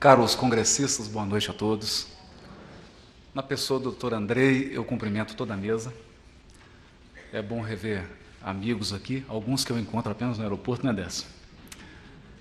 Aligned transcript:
Caros 0.00 0.36
congressistas, 0.36 1.08
boa 1.08 1.26
noite 1.26 1.50
a 1.50 1.52
todos. 1.52 2.06
Na 3.34 3.42
pessoa 3.42 3.80
do 3.80 3.90
doutor 3.90 4.14
Andrei, 4.14 4.70
eu 4.72 4.84
cumprimento 4.84 5.34
toda 5.34 5.54
a 5.54 5.56
mesa. 5.56 5.92
É 7.32 7.42
bom 7.42 7.60
rever 7.60 8.08
amigos 8.40 8.92
aqui, 8.92 9.24
alguns 9.26 9.64
que 9.64 9.72
eu 9.72 9.78
encontro 9.78 10.12
apenas 10.12 10.38
no 10.38 10.44
aeroporto, 10.44 10.86
né, 10.86 10.92
Décio? 10.92 11.26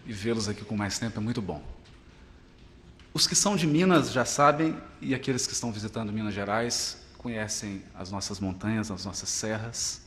E 0.05 0.13
vê-los 0.13 0.47
aqui 0.47 0.63
com 0.63 0.77
mais 0.77 0.99
tempo 0.99 1.19
é 1.19 1.19
muito 1.19 1.41
bom. 1.41 1.63
Os 3.11 3.25
que 3.25 3.33
são 3.33 3.55
de 3.55 3.65
Minas 3.65 4.11
já 4.11 4.23
sabem, 4.23 4.77
e 5.01 5.15
aqueles 5.15 5.47
que 5.47 5.53
estão 5.53 5.71
visitando 5.71 6.13
Minas 6.13 6.35
Gerais 6.35 6.97
conhecem 7.17 7.81
as 7.95 8.11
nossas 8.11 8.39
montanhas, 8.39 8.91
as 8.91 9.03
nossas 9.03 9.29
serras. 9.29 10.03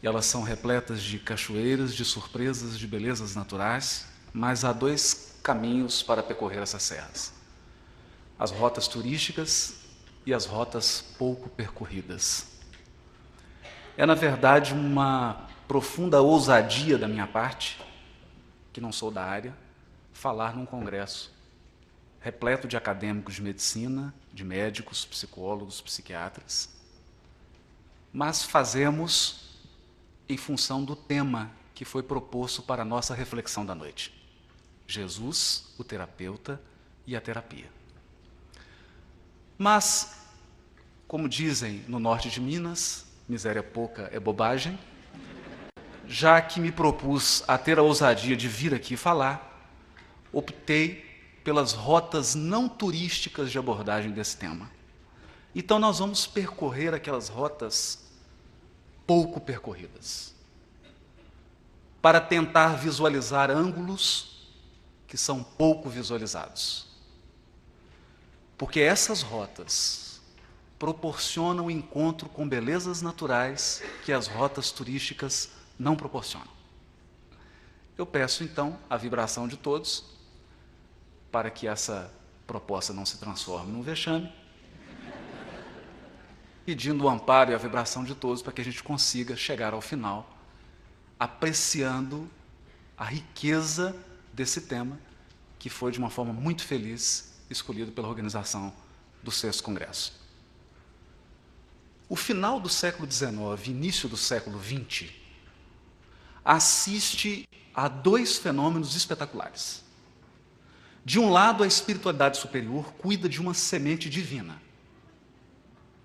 E 0.00 0.06
elas 0.06 0.24
são 0.24 0.44
repletas 0.44 1.02
de 1.02 1.18
cachoeiras, 1.18 1.96
de 1.96 2.04
surpresas, 2.04 2.78
de 2.78 2.86
belezas 2.86 3.34
naturais, 3.34 4.06
mas 4.32 4.64
há 4.64 4.72
dois 4.72 5.31
caminhos 5.42 6.02
para 6.02 6.22
percorrer 6.22 6.62
essas 6.62 6.82
serras: 6.82 7.32
as 8.38 8.50
rotas 8.50 8.88
turísticas 8.88 9.76
e 10.24 10.32
as 10.32 10.46
rotas 10.46 11.04
pouco 11.18 11.48
percorridas. 11.50 12.46
É, 13.96 14.06
na 14.06 14.14
verdade, 14.14 14.72
uma 14.72 15.48
profunda 15.68 16.20
ousadia 16.20 16.96
da 16.96 17.08
minha 17.08 17.26
parte, 17.26 17.80
que 18.72 18.80
não 18.80 18.92
sou 18.92 19.10
da 19.10 19.24
área, 19.24 19.54
falar 20.12 20.54
num 20.54 20.64
congresso 20.64 21.32
repleto 22.20 22.68
de 22.68 22.76
acadêmicos 22.76 23.34
de 23.34 23.42
medicina, 23.42 24.14
de 24.32 24.44
médicos, 24.44 25.04
psicólogos, 25.04 25.80
psiquiatras, 25.80 26.72
mas 28.12 28.44
fazemos 28.44 29.58
em 30.28 30.36
função 30.36 30.84
do 30.84 30.94
tema 30.94 31.50
que 31.74 31.84
foi 31.84 32.02
proposto 32.02 32.62
para 32.62 32.82
a 32.82 32.84
nossa 32.84 33.14
reflexão 33.14 33.66
da 33.66 33.74
noite. 33.74 34.21
Jesus, 34.92 35.72
o 35.78 35.84
terapeuta 35.84 36.60
e 37.06 37.16
a 37.16 37.20
terapia. 37.20 37.70
Mas, 39.56 40.16
como 41.08 41.28
dizem 41.28 41.84
no 41.88 41.98
norte 41.98 42.28
de 42.28 42.40
Minas, 42.40 43.06
miséria 43.28 43.62
pouca 43.62 44.10
é 44.12 44.20
bobagem, 44.20 44.78
já 46.06 46.42
que 46.42 46.60
me 46.60 46.70
propus 46.70 47.42
a 47.48 47.56
ter 47.56 47.78
a 47.78 47.82
ousadia 47.82 48.36
de 48.36 48.48
vir 48.48 48.74
aqui 48.74 48.96
falar, 48.96 49.70
optei 50.32 51.10
pelas 51.42 51.72
rotas 51.72 52.34
não 52.34 52.68
turísticas 52.68 53.50
de 53.50 53.58
abordagem 53.58 54.10
desse 54.10 54.36
tema. 54.36 54.70
Então, 55.54 55.78
nós 55.78 55.98
vamos 55.98 56.26
percorrer 56.26 56.92
aquelas 56.92 57.28
rotas 57.28 58.10
pouco 59.06 59.40
percorridas, 59.40 60.34
para 62.00 62.20
tentar 62.20 62.76
visualizar 62.76 63.50
ângulos 63.50 64.31
que 65.12 65.18
são 65.18 65.42
pouco 65.42 65.90
visualizados. 65.90 66.86
Porque 68.56 68.80
essas 68.80 69.20
rotas 69.20 70.22
proporcionam 70.78 71.70
encontro 71.70 72.30
com 72.30 72.48
belezas 72.48 73.02
naturais 73.02 73.82
que 74.06 74.10
as 74.10 74.26
rotas 74.26 74.70
turísticas 74.70 75.50
não 75.78 75.94
proporcionam. 75.94 76.48
Eu 77.98 78.06
peço 78.06 78.42
então 78.42 78.78
a 78.88 78.96
vibração 78.96 79.46
de 79.46 79.58
todos 79.58 80.02
para 81.30 81.50
que 81.50 81.68
essa 81.68 82.10
proposta 82.46 82.94
não 82.94 83.04
se 83.04 83.18
transforme 83.18 83.70
num 83.70 83.82
vexame, 83.82 84.32
pedindo 86.64 87.04
o 87.04 87.08
amparo 87.10 87.50
e 87.50 87.54
a 87.54 87.58
vibração 87.58 88.02
de 88.02 88.14
todos 88.14 88.40
para 88.40 88.54
que 88.54 88.62
a 88.62 88.64
gente 88.64 88.82
consiga 88.82 89.36
chegar 89.36 89.74
ao 89.74 89.82
final 89.82 90.26
apreciando 91.20 92.30
a 92.96 93.04
riqueza 93.04 93.94
desse 94.32 94.62
tema, 94.62 94.98
que 95.58 95.68
foi 95.68 95.92
de 95.92 95.98
uma 95.98 96.10
forma 96.10 96.32
muito 96.32 96.64
feliz 96.64 97.32
escolhido 97.48 97.92
pela 97.92 98.08
organização 98.08 98.72
do 99.22 99.30
sexto 99.30 99.62
congresso. 99.62 100.20
O 102.08 102.16
final 102.16 102.60
do 102.60 102.68
século 102.68 103.10
XIX, 103.10 103.68
início 103.68 104.08
do 104.08 104.16
século 104.16 104.60
XX, 104.62 105.10
assiste 106.44 107.48
a 107.74 107.88
dois 107.88 108.36
fenômenos 108.36 108.94
espetaculares. 108.94 109.82
De 111.04 111.18
um 111.18 111.30
lado, 111.30 111.64
a 111.64 111.66
espiritualidade 111.66 112.38
superior 112.38 112.92
cuida 112.94 113.28
de 113.28 113.40
uma 113.40 113.54
semente 113.54 114.10
divina, 114.10 114.60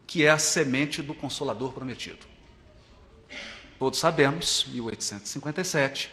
que 0.07 0.23
é 0.23 0.29
a 0.29 0.39
semente 0.39 1.01
do 1.01 1.13
Consolador 1.13 1.73
prometido. 1.73 2.25
Todos 3.77 3.99
sabemos, 3.99 4.65
1857, 4.69 6.09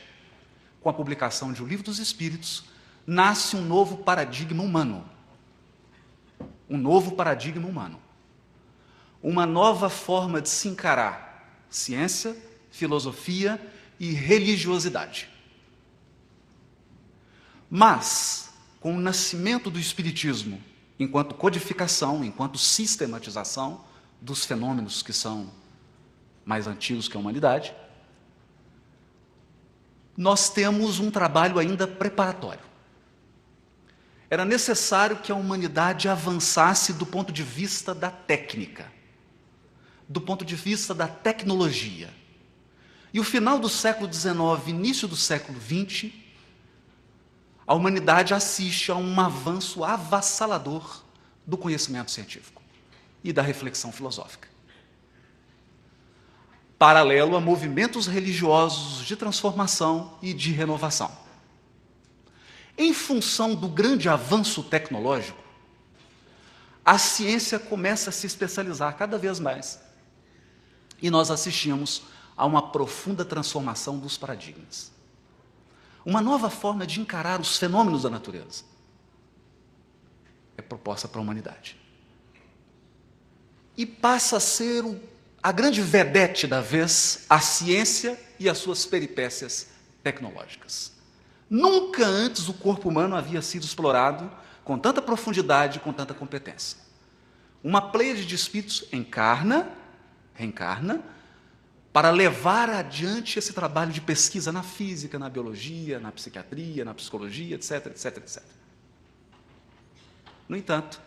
com 0.84 0.90
a 0.90 0.92
publicação 0.92 1.50
de 1.50 1.62
O 1.62 1.66
Livro 1.66 1.86
dos 1.86 1.98
Espíritos, 1.98 2.64
nasce 3.06 3.56
um 3.56 3.62
novo 3.62 4.04
paradigma 4.04 4.62
humano. 4.62 5.02
Um 6.68 6.76
novo 6.76 7.12
paradigma 7.12 7.66
humano. 7.66 7.98
Uma 9.22 9.46
nova 9.46 9.88
forma 9.88 10.42
de 10.42 10.50
se 10.50 10.68
encarar 10.68 11.64
ciência, 11.70 12.36
filosofia 12.70 13.58
e 13.98 14.12
religiosidade. 14.12 15.26
Mas, 17.70 18.50
com 18.78 18.94
o 18.94 19.00
nascimento 19.00 19.70
do 19.70 19.80
Espiritismo, 19.80 20.62
enquanto 21.00 21.34
codificação, 21.34 22.22
enquanto 22.22 22.58
sistematização 22.58 23.82
dos 24.20 24.44
fenômenos 24.44 25.00
que 25.02 25.14
são 25.14 25.50
mais 26.44 26.66
antigos 26.66 27.08
que 27.08 27.16
a 27.16 27.20
humanidade, 27.20 27.74
nós 30.16 30.48
temos 30.48 31.00
um 31.00 31.10
trabalho 31.10 31.58
ainda 31.58 31.86
preparatório. 31.86 32.62
Era 34.30 34.44
necessário 34.44 35.16
que 35.16 35.30
a 35.30 35.34
humanidade 35.34 36.08
avançasse 36.08 36.92
do 36.92 37.04
ponto 37.04 37.32
de 37.32 37.42
vista 37.42 37.94
da 37.94 38.10
técnica, 38.10 38.91
do 40.08 40.20
ponto 40.20 40.44
de 40.44 40.56
vista 40.56 40.94
da 40.94 41.06
tecnologia. 41.06 42.12
E 43.12 43.20
o 43.20 43.25
final 43.25 43.58
do 43.58 43.69
século 43.69 44.12
XIX, 44.12 44.69
início 44.69 45.06
do 45.06 45.16
século 45.16 45.60
XX, 45.60 46.10
a 47.66 47.75
humanidade 47.75 48.34
assiste 48.34 48.91
a 48.91 48.96
um 48.96 49.20
avanço 49.20 49.84
avassalador 49.84 51.02
do 51.46 51.56
conhecimento 51.56 52.10
científico 52.10 52.62
e 53.22 53.32
da 53.32 53.42
reflexão 53.42 53.92
filosófica 53.92 54.53
paralelo 56.84 57.34
a 57.34 57.40
movimentos 57.40 58.06
religiosos 58.06 59.06
de 59.06 59.16
transformação 59.16 60.18
e 60.20 60.34
de 60.34 60.52
renovação. 60.52 61.10
Em 62.76 62.92
função 62.92 63.54
do 63.54 63.68
grande 63.68 64.06
avanço 64.06 64.62
tecnológico, 64.62 65.42
a 66.84 66.98
ciência 66.98 67.58
começa 67.58 68.10
a 68.10 68.12
se 68.12 68.26
especializar 68.26 68.98
cada 68.98 69.16
vez 69.16 69.40
mais. 69.40 69.80
E 71.00 71.08
nós 71.08 71.30
assistimos 71.30 72.02
a 72.36 72.44
uma 72.44 72.70
profunda 72.70 73.24
transformação 73.24 73.98
dos 73.98 74.18
paradigmas. 74.18 74.92
Uma 76.04 76.20
nova 76.20 76.50
forma 76.50 76.86
de 76.86 77.00
encarar 77.00 77.40
os 77.40 77.56
fenômenos 77.56 78.02
da 78.02 78.10
natureza 78.10 78.62
é 80.54 80.60
proposta 80.60 81.08
para 81.08 81.18
a 81.18 81.22
humanidade. 81.22 81.78
E 83.74 83.86
passa 83.86 84.36
a 84.36 84.40
ser 84.40 84.84
o 84.84 85.13
a 85.44 85.53
grande 85.53 85.82
vedete 85.82 86.47
da 86.47 86.62
vez, 86.62 87.27
a 87.28 87.38
ciência 87.38 88.19
e 88.41 88.49
as 88.49 88.56
suas 88.56 88.87
peripécias 88.87 89.66
tecnológicas. 90.03 90.91
Nunca 91.50 92.06
antes 92.06 92.49
o 92.49 92.55
corpo 92.55 92.88
humano 92.88 93.15
havia 93.15 93.43
sido 93.43 93.62
explorado 93.62 94.32
com 94.65 94.78
tanta 94.78 95.03
profundidade, 95.03 95.81
com 95.81 95.93
tanta 95.93 96.15
competência. 96.15 96.78
Uma 97.62 97.93
pleia 97.93 98.15
de 98.15 98.34
espíritos 98.34 98.87
encarna, 98.91 99.69
reencarna, 100.32 101.03
para 101.93 102.11
levar 102.11 102.71
adiante 102.71 103.38
esse 103.38 103.53
trabalho 103.53 103.93
de 103.93 104.00
pesquisa 104.00 104.50
na 104.50 104.62
física, 104.62 105.19
na 105.19 105.28
biologia, 105.28 106.00
na 106.00 106.11
psiquiatria, 106.11 106.87
na 106.87 106.94
psicologia, 106.94 107.56
etc, 107.56 107.88
etc, 107.88 108.17
etc. 108.17 108.43
No 110.49 110.56
entanto, 110.56 110.99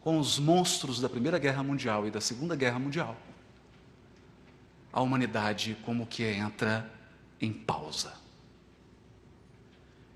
com 0.00 0.18
os 0.18 0.38
monstros 0.38 1.00
da 1.00 1.08
Primeira 1.08 1.38
Guerra 1.38 1.62
Mundial 1.62 2.06
e 2.06 2.10
da 2.10 2.20
Segunda 2.20 2.56
Guerra 2.56 2.78
Mundial, 2.78 3.16
a 4.92 5.00
humanidade 5.00 5.76
como 5.84 6.06
que 6.06 6.24
entra 6.24 6.90
em 7.40 7.52
pausa. 7.52 8.14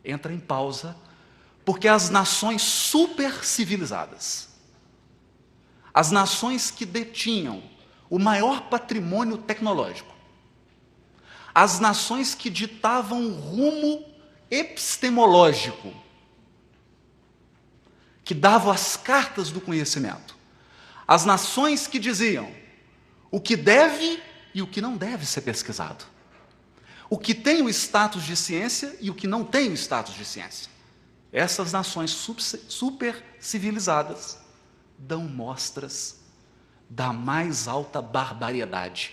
Entra 0.04 0.32
em 0.32 0.40
pausa 0.40 0.96
porque 1.64 1.88
as 1.88 2.10
nações 2.10 2.62
super 2.62 3.44
civilizadas, 3.44 4.48
as 5.92 6.10
nações 6.10 6.70
que 6.70 6.84
detinham 6.84 7.62
o 8.10 8.18
maior 8.18 8.68
patrimônio 8.68 9.38
tecnológico, 9.38 10.12
as 11.54 11.78
nações 11.78 12.34
que 12.34 12.50
ditavam 12.50 13.26
o 13.26 13.34
rumo 13.34 14.04
epistemológico 14.50 16.03
que 18.24 18.34
davam 18.34 18.72
as 18.72 18.96
cartas 18.96 19.50
do 19.50 19.60
conhecimento. 19.60 20.36
As 21.06 21.24
nações 21.24 21.86
que 21.86 21.98
diziam 21.98 22.50
o 23.30 23.40
que 23.40 23.56
deve 23.56 24.22
e 24.54 24.62
o 24.62 24.66
que 24.66 24.80
não 24.80 24.96
deve 24.96 25.26
ser 25.26 25.42
pesquisado. 25.42 26.04
O 27.10 27.18
que 27.18 27.34
tem 27.34 27.62
o 27.62 27.68
status 27.68 28.24
de 28.24 28.34
ciência 28.34 28.96
e 29.00 29.10
o 29.10 29.14
que 29.14 29.26
não 29.26 29.44
tem 29.44 29.70
o 29.70 29.74
status 29.74 30.14
de 30.14 30.24
ciência. 30.24 30.72
essas 31.32 31.72
nações 31.72 32.12
super 32.68 33.24
civilizadas 33.40 34.38
dão 34.96 35.24
mostras 35.24 36.20
da 36.88 37.12
mais 37.12 37.66
alta 37.66 38.00
barbaridade 38.00 39.12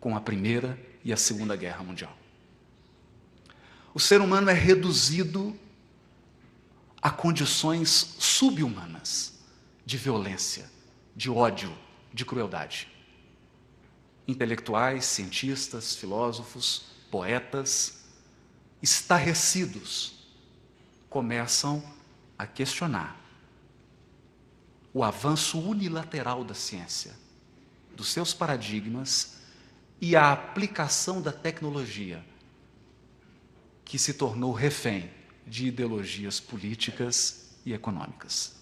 com 0.00 0.16
a 0.16 0.20
Primeira 0.20 0.78
e 1.04 1.12
a 1.12 1.16
Segunda 1.16 1.54
Guerra 1.56 1.84
Mundial. 1.84 2.16
O 3.92 4.00
ser 4.00 4.22
humano 4.22 4.48
é 4.48 4.54
reduzido 4.54 5.54
a 7.00 7.10
condições 7.10 8.16
subhumanas 8.18 9.38
de 9.86 9.96
violência, 9.96 10.70
de 11.14 11.30
ódio, 11.30 11.72
de 12.12 12.24
crueldade. 12.24 12.88
Intelectuais, 14.26 15.04
cientistas, 15.04 15.94
filósofos, 15.94 16.86
poetas, 17.10 18.04
estarrecidos, 18.82 20.26
começam 21.08 21.82
a 22.38 22.46
questionar 22.46 23.16
o 24.92 25.02
avanço 25.02 25.58
unilateral 25.58 26.44
da 26.44 26.54
ciência, 26.54 27.14
dos 27.94 28.08
seus 28.08 28.34
paradigmas 28.34 29.38
e 30.00 30.14
a 30.14 30.32
aplicação 30.32 31.22
da 31.22 31.32
tecnologia, 31.32 32.24
que 33.84 33.98
se 33.98 34.14
tornou 34.14 34.52
refém 34.52 35.17
de 35.48 35.66
ideologias 35.68 36.38
políticas 36.38 37.48
e 37.64 37.72
econômicas. 37.72 38.56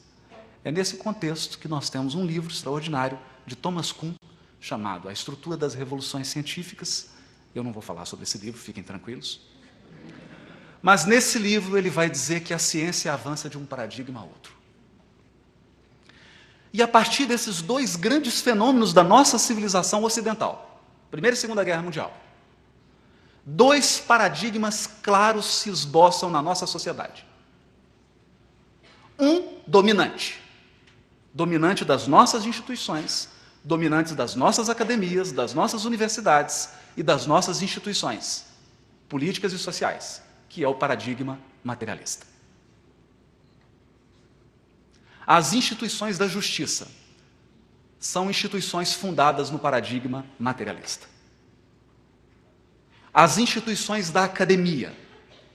É 0.64 0.70
nesse 0.70 0.96
contexto 0.96 1.58
que 1.58 1.68
nós 1.68 1.90
temos 1.90 2.14
um 2.14 2.24
livro 2.24 2.50
extraordinário 2.50 3.18
de 3.46 3.54
Thomas 3.54 3.92
Kuhn, 3.92 4.14
chamado 4.60 5.08
A 5.08 5.12
Estrutura 5.12 5.56
das 5.56 5.74
Revoluções 5.74 6.28
Científicas. 6.28 7.10
Eu 7.54 7.62
não 7.62 7.72
vou 7.72 7.82
falar 7.82 8.04
sobre 8.04 8.24
esse 8.24 8.38
livro, 8.38 8.60
fiquem 8.60 8.82
tranquilos. 8.82 9.40
Mas 10.82 11.04
nesse 11.04 11.38
livro 11.38 11.76
ele 11.76 11.90
vai 11.90 12.10
dizer 12.10 12.40
que 12.40 12.52
a 12.52 12.58
ciência 12.58 13.12
avança 13.12 13.48
de 13.48 13.56
um 13.58 13.64
paradigma 13.64 14.20
a 14.20 14.24
outro. 14.24 14.54
E 16.72 16.82
a 16.82 16.88
partir 16.88 17.26
desses 17.26 17.62
dois 17.62 17.96
grandes 17.96 18.40
fenômenos 18.40 18.92
da 18.92 19.02
nossa 19.02 19.38
civilização 19.38 20.04
ocidental, 20.04 20.84
Primeira 21.10 21.34
e 21.34 21.38
Segunda 21.38 21.64
Guerra 21.64 21.82
Mundial, 21.82 22.14
dois 23.46 24.00
paradigmas 24.00 24.88
claros 25.00 25.46
se 25.46 25.70
esboçam 25.70 26.28
na 26.28 26.42
nossa 26.42 26.66
sociedade. 26.66 27.24
Um 29.16 29.60
dominante, 29.64 30.42
dominante 31.32 31.84
das 31.84 32.08
nossas 32.08 32.44
instituições, 32.44 33.28
dominante 33.62 34.14
das 34.14 34.34
nossas 34.34 34.68
academias, 34.68 35.30
das 35.30 35.54
nossas 35.54 35.84
universidades 35.84 36.70
e 36.96 37.02
das 37.04 37.24
nossas 37.26 37.62
instituições 37.62 38.44
políticas 39.08 39.52
e 39.52 39.58
sociais, 39.58 40.20
que 40.48 40.64
é 40.64 40.68
o 40.68 40.74
paradigma 40.74 41.38
materialista. 41.62 42.26
As 45.24 45.52
instituições 45.52 46.18
da 46.18 46.26
justiça 46.26 46.88
são 47.98 48.28
instituições 48.28 48.92
fundadas 48.92 49.50
no 49.50 49.58
paradigma 49.58 50.26
materialista. 50.38 51.15
As 53.18 53.38
instituições 53.38 54.10
da 54.10 54.24
academia 54.24 54.94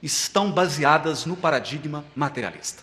estão 0.02 0.50
baseadas 0.50 1.24
no 1.24 1.36
paradigma 1.36 2.04
materialista. 2.12 2.82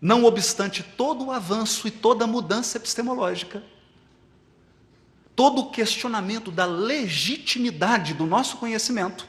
Não 0.00 0.24
obstante 0.24 0.80
todo 0.80 1.24
o 1.24 1.32
avanço 1.32 1.88
e 1.88 1.90
toda 1.90 2.22
a 2.22 2.28
mudança 2.28 2.78
epistemológica, 2.78 3.64
todo 5.34 5.62
o 5.62 5.70
questionamento 5.72 6.52
da 6.52 6.64
legitimidade 6.64 8.14
do 8.14 8.26
nosso 8.26 8.56
conhecimento 8.58 9.26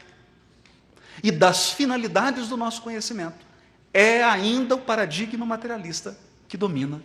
e 1.23 1.31
das 1.31 1.71
finalidades 1.71 2.49
do 2.49 2.55
nosso 2.55 2.83
conhecimento, 2.83 3.43
é 3.91 4.23
ainda 4.23 4.75
o 4.75 4.81
paradigma 4.81 5.43
materialista 5.43 6.15
que 6.47 6.55
domina, 6.55 7.01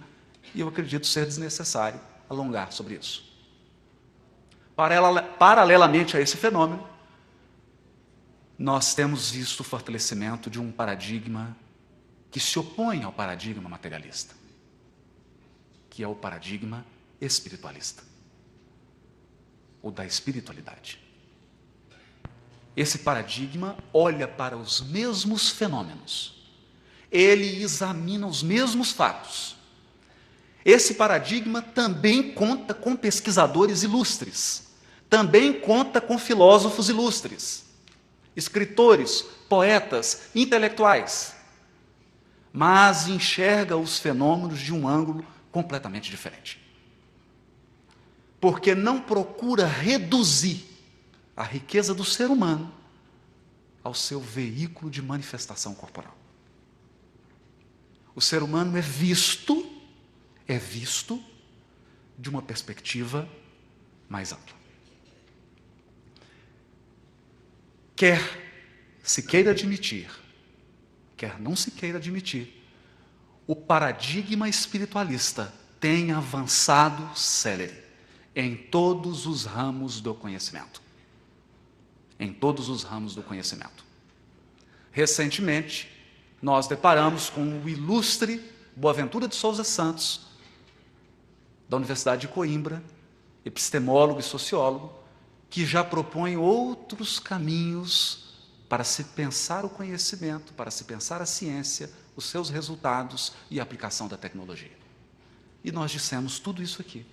e 0.55 0.61
eu 0.61 0.69
acredito 0.69 1.07
ser 1.07 1.25
desnecessário 1.25 1.99
alongar 2.29 2.71
sobre 2.71 2.97
isso. 2.97 3.28
Paralelamente 5.39 6.17
a 6.17 6.21
esse 6.21 6.37
fenômeno, 6.37 6.87
nós 8.59 8.95
temos 8.95 9.31
visto 9.31 9.61
o 9.61 9.65
fortalecimento 9.65 10.49
de 10.49 10.61
um 10.61 10.71
paradigma 10.71 11.57
que 12.31 12.39
se 12.39 12.59
opõe 12.59 13.03
ao 13.03 13.13
paradigma 13.13 13.69
materialista, 13.69 14.35
que 15.91 16.03
é 16.03 16.09
o 16.09 16.15
paradigma 16.15 16.85
espiritualista, 17.21 18.03
ou 19.83 19.91
da 19.91 20.05
espiritualidade. 20.07 21.01
Esse 22.77 22.99
paradigma 22.99 23.77
olha 23.93 24.29
para 24.29 24.57
os 24.57 24.81
mesmos 24.81 25.51
fenômenos 25.51 26.39
ele 27.11 27.63
examina 27.63 28.27
os 28.27 28.43
mesmos 28.43 28.93
fatos. 28.93 29.57
Esse 30.65 30.95
paradigma 30.95 31.63
também 31.63 32.33
conta 32.33 32.75
com 32.75 32.95
pesquisadores 32.95 33.83
ilustres, 33.83 34.68
também 35.09 35.53
conta 35.53 36.01
com 36.01 36.19
filósofos 36.19 36.89
ilustres, 36.89 37.65
escritores, 38.37 39.23
poetas, 39.49 40.29
intelectuais, 40.35 41.35
mas 42.53 43.09
enxerga 43.09 43.77
os 43.77 43.99
fenômenos 43.99 44.61
de 44.61 44.73
um 44.73 44.87
ângulo 44.87 45.25
completamente 45.51 46.11
diferente. 46.11 46.61
Porque 48.41 48.75
não 48.75 49.01
procura 49.01 49.67
reduzir 49.67 50.65
a 51.37 51.43
riqueza 51.43 51.95
do 51.95 52.05
ser 52.05 52.31
humano 52.31 52.73
ao 53.83 53.95
seu 53.95 54.21
veículo 54.21 54.91
de 54.91 55.01
manifestação 55.01 55.75
corporal. 55.75 56.17
O 58.15 58.21
ser 58.21 58.43
humano 58.43 58.77
é 58.77 58.81
visto, 58.81 59.65
é 60.47 60.59
visto 60.59 61.23
de 62.19 62.29
uma 62.29 62.43
perspectiva 62.43 63.29
mais 64.09 64.33
ampla. 64.33 64.58
Quer 67.99 68.23
se 69.03 69.25
queira 69.25 69.51
admitir, 69.51 70.09
quer 71.17 71.41
não 71.41 71.57
se 71.57 71.73
queira 71.73 71.99
admitir, 71.99 72.65
o 73.45 73.57
paradigma 73.57 74.49
espiritualista 74.49 75.53
tem 75.81 76.13
avançado 76.13 77.11
célere 77.19 77.83
em 78.37 78.55
todos 78.55 79.27
os 79.27 79.45
ramos 79.45 80.01
do 80.01 80.15
conhecimento. 80.15 80.81
Em 82.21 82.33
todos 82.33 82.69
os 82.69 82.85
ramos 82.85 83.17
do 83.17 83.23
conhecimento. 83.25 83.85
Recentemente, 84.93 85.91
nós 86.41 86.69
deparamos 86.69 87.29
com 87.29 87.61
o 87.65 87.69
ilustre 87.69 88.41
Boaventura 88.77 89.27
de 89.27 89.35
Souza 89.35 89.65
Santos, 89.65 90.21
da 91.69 91.77
Universidade 91.77 92.21
de 92.21 92.29
Coimbra, 92.29 92.81
epistemólogo 93.45 94.21
e 94.21 94.23
sociólogo, 94.23 94.98
que 95.51 95.65
já 95.65 95.83
propõe 95.83 96.37
outros 96.37 97.19
caminhos 97.19 98.35
para 98.69 98.85
se 98.85 99.05
pensar 99.05 99.65
o 99.65 99.71
conhecimento, 99.71 100.53
para 100.53 100.71
se 100.71 100.85
pensar 100.85 101.23
a 101.23 101.27
ciência, 101.27 101.91
os 102.15 102.27
seus 102.27 102.51
resultados 102.51 103.33
e 103.51 103.59
a 103.59 103.63
aplicação 103.63 104.09
da 104.09 104.17
tecnologia. 104.17 104.77
E 105.65 105.73
nós 105.73 105.91
dissemos 105.91 106.39
tudo 106.39 106.63
isso 106.63 106.83
aqui, 106.83 107.07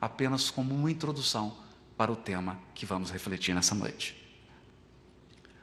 apenas 0.00 0.50
como 0.50 0.74
uma 0.74 0.90
introdução 0.90 1.56
para 1.96 2.12
o 2.12 2.16
tema 2.16 2.60
que 2.74 2.86
vamos 2.86 3.10
refletir 3.10 3.54
nessa 3.54 3.74
noite. 3.74 4.16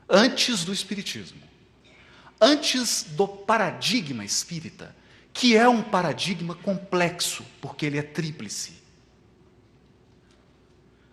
Antes 0.10 0.64
do 0.64 0.74
Espiritismo, 0.74 1.42
antes 2.40 3.04
do 3.04 3.28
paradigma 3.28 4.24
espírita, 4.24 4.96
que 5.34 5.56
é 5.56 5.68
um 5.68 5.82
paradigma 5.82 6.56
complexo, 6.56 7.46
porque 7.62 7.86
ele 7.86 7.98
é 7.98 8.04
tríplice. 8.04 8.85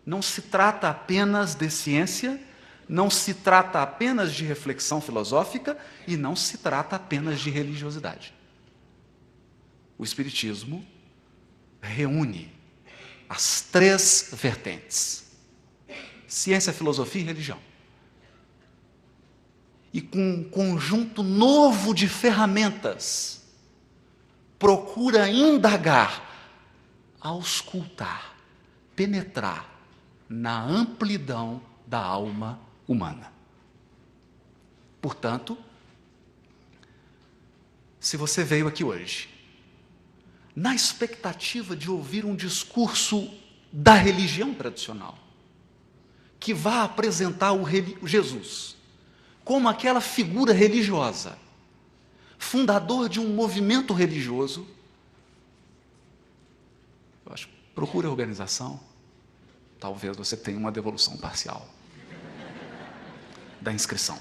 Não 0.05 0.21
se 0.21 0.43
trata 0.43 0.89
apenas 0.89 1.55
de 1.55 1.71
ciência, 1.71 2.41
não 2.89 3.09
se 3.09 3.35
trata 3.35 3.83
apenas 3.83 4.33
de 4.35 4.45
reflexão 4.45 5.01
filosófica 5.01 5.79
e 6.07 6.17
não 6.17 6.35
se 6.35 6.59
trata 6.59 6.97
apenas 6.97 7.41
de 7.41 7.51
religiosidade. 7.51 8.35
O 9.97 10.05
Espiritismo 10.05 10.85
reúne 11.81 12.53
as 13.29 13.61
três 13.61 14.31
vertentes: 14.33 15.25
ciência, 16.27 16.73
filosofia 16.73 17.23
e 17.23 17.25
religião 17.25 17.73
e 19.93 20.01
com 20.01 20.19
um 20.19 20.45
conjunto 20.45 21.23
novo 21.23 21.95
de 21.95 22.09
ferramentas, 22.09 23.43
procura 24.59 25.29
indagar, 25.29 26.31
auscultar, 27.21 28.35
penetrar 28.97 29.72
na 30.33 30.63
amplidão 30.63 31.61
da 31.87 31.99
alma 31.99 32.59
humana. 32.89 33.31
Portanto, 35.01 35.59
se 38.01 38.17
você 38.17 38.43
veio 38.43 38.67
aqui 38.67 38.83
hoje, 38.83 39.29
na 40.57 40.75
expectativa 40.75 41.77
de 41.77 41.91
ouvir 41.91 42.25
um 42.25 42.35
discurso 42.35 43.31
da 43.71 43.95
religião 43.95 44.55
tradicional, 44.55 45.19
que 46.41 46.55
vá 46.55 46.83
apresentar 46.83 47.53
o 47.53 47.67
Jesus 48.07 48.77
como 49.45 49.69
aquela 49.69 50.01
figura 50.01 50.53
religiosa, 50.53 51.37
fundador 52.39 53.09
de 53.09 53.21
um 53.21 53.35
movimento 53.35 53.93
religioso. 53.93 54.67
Eu 57.27 57.33
acho, 57.33 57.49
procure 57.75 58.07
a 58.07 58.11
organização, 58.11 58.81
talvez 59.83 60.17
você 60.17 60.37
tenha 60.37 60.57
uma 60.57 60.71
devolução 60.71 61.17
parcial 61.17 61.69
da 63.61 63.73
inscrição. 63.73 64.17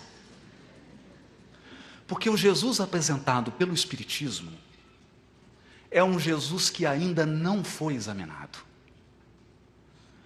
Porque 2.08 2.28
o 2.32 2.36
Jesus 2.36 2.80
apresentado 2.80 3.52
pelo 3.52 3.72
Espiritismo 3.72 4.52
é 5.92 6.04
um 6.04 6.20
Jesus 6.20 6.72
que 6.72 6.84
ainda 6.84 7.28
não 7.28 7.64
foi 7.64 7.94
examinado. 7.94 8.58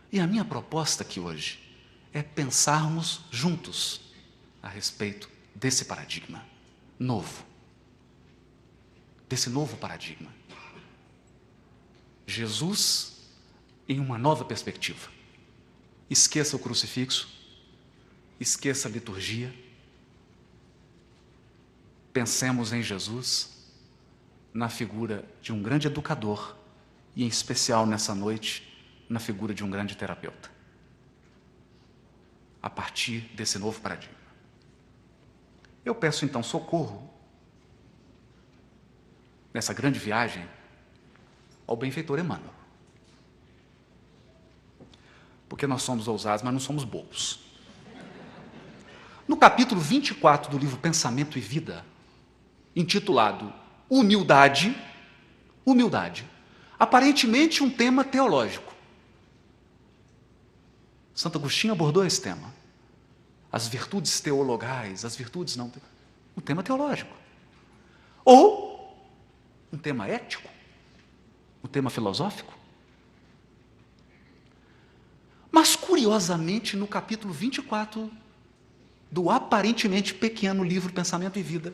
E 0.09 0.21
a 0.21 0.25
minha 0.25 0.45
proposta 0.45 1.03
aqui 1.03 1.19
hoje 1.19 1.59
é 2.13 2.23
pensarmos 2.23 3.19
juntos 3.29 3.99
a 4.63 4.69
respeito 4.69 5.29
desse 5.53 5.83
paradigma 5.83 6.45
novo. 6.97 7.43
Desse 9.27 9.49
novo 9.49 9.75
paradigma. 9.75 10.33
Jesus 12.25 13.15
em 13.87 13.99
uma 13.99 14.17
nova 14.17 14.45
perspectiva. 14.45 15.14
Esqueça 16.09 16.55
o 16.55 16.59
crucifixo, 16.59 17.27
esqueça 18.39 18.87
a 18.87 18.91
liturgia. 18.91 19.53
Pensemos 22.13 22.71
em 22.71 22.81
Jesus, 22.81 23.49
na 24.53 24.69
figura 24.69 25.25
de 25.41 25.51
um 25.51 25.61
grande 25.61 25.87
educador 25.87 26.55
e, 27.15 27.23
em 27.23 27.27
especial 27.27 27.85
nessa 27.85 28.15
noite, 28.15 28.71
na 29.09 29.19
figura 29.19 29.53
de 29.53 29.63
um 29.63 29.69
grande 29.69 29.95
terapeuta. 29.95 30.49
A 32.61 32.69
partir 32.69 33.21
desse 33.35 33.59
novo 33.59 33.79
paradigma. 33.81 34.15
Eu 35.83 35.93
peço 35.93 36.25
então 36.25 36.41
socorro 36.41 37.13
nessa 39.53 39.73
grande 39.73 39.99
viagem 39.99 40.47
ao 41.67 41.75
benfeitor 41.75 42.17
Emmanuel. 42.17 42.54
Porque 45.55 45.65
nós 45.65 45.83
somos 45.83 46.05
ousados, 46.05 46.43
mas 46.43 46.51
não 46.51 46.59
somos 46.59 46.83
bobos. 46.83 47.39
No 49.25 49.37
capítulo 49.37 49.79
24 49.79 50.51
do 50.51 50.57
livro 50.57 50.77
Pensamento 50.77 51.37
e 51.37 51.41
Vida, 51.41 51.85
intitulado 52.75 53.53
Humildade, 53.89 54.75
humildade, 55.65 56.29
aparentemente 56.77 57.63
um 57.63 57.69
tema 57.69 58.03
teológico. 58.03 58.73
Santo 61.13 61.37
Agostinho 61.37 61.71
abordou 61.71 62.05
esse 62.05 62.21
tema 62.21 62.53
as 63.49 63.69
virtudes 63.69 64.19
teologais, 64.19 65.05
as 65.05 65.15
virtudes 65.15 65.55
não. 65.55 65.71
Um 66.35 66.41
tema 66.41 66.61
teológico. 66.61 67.15
Ou 68.25 68.93
um 69.71 69.77
tema 69.77 70.05
ético, 70.05 70.49
um 71.63 71.67
tema 71.69 71.89
filosófico. 71.89 72.54
Mas, 75.55 75.73
curiosamente, 75.73 76.75
no 76.75 76.85
capítulo 76.85 77.33
24 77.33 78.11
do 79.09 79.29
aparentemente 79.29 80.13
pequeno 80.13 80.65
livro 80.65 80.91
Pensamento 80.91 81.39
e 81.39 81.41
Vida, 81.41 81.73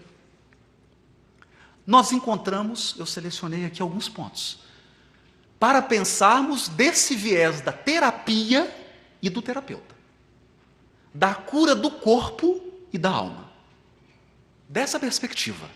nós 1.84 2.12
encontramos, 2.12 2.94
eu 3.00 3.08
selecionei 3.08 3.66
aqui 3.66 3.82
alguns 3.82 4.08
pontos, 4.08 4.60
para 5.60 5.82
pensarmos 5.82 6.68
desse 6.68 7.16
viés 7.16 7.60
da 7.62 7.72
terapia 7.72 8.72
e 9.20 9.32
do 9.32 9.42
terapeuta 9.42 9.96
da 11.12 11.34
cura 11.34 11.74
do 11.74 11.90
corpo 11.90 12.62
e 12.94 13.00
da 13.00 13.10
alma. 13.10 13.50
Dessa 14.70 15.00
perspectiva, 15.00 15.68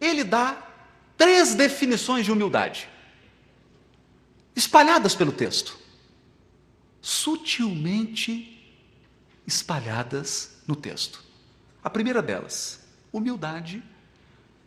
ele 0.00 0.24
dá 0.24 0.56
três 1.18 1.54
definições 1.54 2.24
de 2.24 2.32
humildade, 2.32 2.88
espalhadas 4.60 5.14
pelo 5.14 5.32
texto, 5.32 5.78
sutilmente 7.00 8.76
espalhadas 9.46 10.62
no 10.66 10.76
texto. 10.76 11.24
A 11.82 11.90
primeira 11.90 12.22
delas, 12.22 12.80
humildade, 13.12 13.82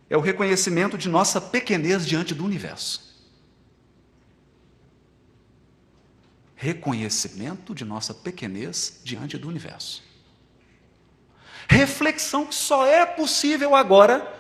é 0.10 0.18
o 0.18 0.22
reconhecimento 0.22 0.98
de 0.98 1.08
nossa 1.08 1.40
pequenez 1.40 2.06
diante 2.06 2.34
do 2.34 2.44
universo. 2.44 3.14
reconhecimento 6.64 7.76
de 7.76 7.84
nossa 7.84 8.14
pequenez 8.14 9.02
diante 9.04 9.38
do 9.38 9.50
universo. 9.50 10.02
Reflexão 11.68 12.46
que 12.46 12.56
só 12.56 12.88
é 12.88 13.06
possível 13.06 13.76
agora, 13.76 14.34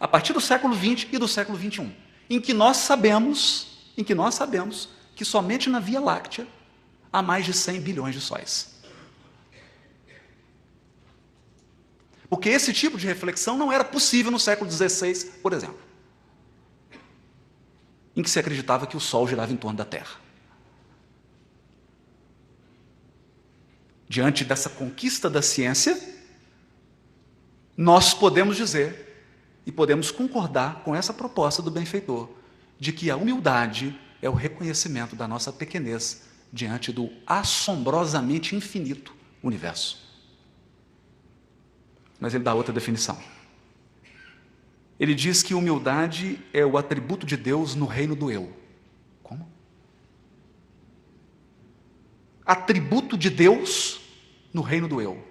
a 0.00 0.08
partir 0.08 0.32
do 0.32 0.40
século 0.40 0.74
XX 0.74 1.06
e 1.12 1.18
do 1.18 1.28
século 1.28 1.56
XXI, 1.56 1.94
em 2.28 2.40
que 2.40 2.52
nós 2.52 2.78
sabemos, 2.78 3.92
em 3.96 4.02
que 4.02 4.12
nós 4.12 4.34
sabemos 4.34 4.88
que 5.18 5.24
somente 5.24 5.68
na 5.68 5.80
Via 5.80 6.00
Láctea 6.00 6.46
há 7.12 7.20
mais 7.20 7.44
de 7.44 7.52
100 7.52 7.80
bilhões 7.82 8.14
de 8.14 8.20
sóis. 8.22 8.78
Porque 12.30 12.48
esse 12.48 12.72
tipo 12.72 12.96
de 12.96 13.06
reflexão 13.06 13.58
não 13.58 13.70
era 13.70 13.84
possível 13.84 14.30
no 14.30 14.38
século 14.38 14.70
XVI, 14.70 15.32
por 15.42 15.52
exemplo, 15.52 15.80
em 18.14 18.22
que 18.22 18.30
se 18.30 18.38
acreditava 18.38 18.86
que 18.86 18.96
o 18.96 19.00
Sol 19.00 19.28
girava 19.28 19.52
em 19.52 19.56
torno 19.56 19.76
da 19.76 19.84
Terra. 19.84 20.28
diante 24.08 24.44
dessa 24.44 24.70
conquista 24.70 25.28
da 25.28 25.42
ciência, 25.42 25.98
nós 27.76 28.14
podemos 28.14 28.56
dizer 28.56 29.06
e 29.66 29.70
podemos 29.70 30.10
concordar 30.10 30.82
com 30.82 30.94
essa 30.94 31.12
proposta 31.12 31.60
do 31.60 31.70
benfeitor, 31.70 32.30
de 32.78 32.92
que 32.92 33.10
a 33.10 33.16
humildade 33.16 33.98
é 34.20 34.28
o 34.28 34.34
reconhecimento 34.34 35.14
da 35.14 35.28
nossa 35.28 35.52
pequenez 35.52 36.28
diante 36.52 36.92
do 36.92 37.10
assombrosamente 37.26 38.56
infinito 38.56 39.14
universo. 39.42 40.06
Mas 42.18 42.34
ele 42.34 42.42
dá 42.42 42.54
outra 42.54 42.72
definição. 42.72 43.18
Ele 44.98 45.14
diz 45.14 45.42
que 45.42 45.54
humildade 45.54 46.40
é 46.52 46.66
o 46.66 46.76
atributo 46.76 47.24
de 47.24 47.36
Deus 47.36 47.74
no 47.74 47.86
reino 47.86 48.16
do 48.16 48.30
eu. 48.30 48.52
Como? 49.22 49.48
Atributo 52.44 53.16
de 53.16 53.30
Deus 53.30 54.00
no 54.52 54.60
reino 54.60 54.88
do 54.88 55.00
eu. 55.00 55.24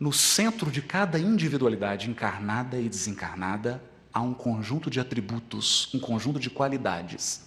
No 0.00 0.12
centro 0.12 0.70
de 0.70 0.80
cada 0.80 1.18
individualidade 1.18 2.08
encarnada 2.08 2.80
e 2.80 2.88
desencarnada 2.88 3.82
há 4.12 4.20
um 4.20 4.34
conjunto 4.34 4.90
de 4.90 5.00
atributos, 5.00 5.92
um 5.94 5.98
conjunto 5.98 6.38
de 6.38 6.50
qualidades. 6.50 7.42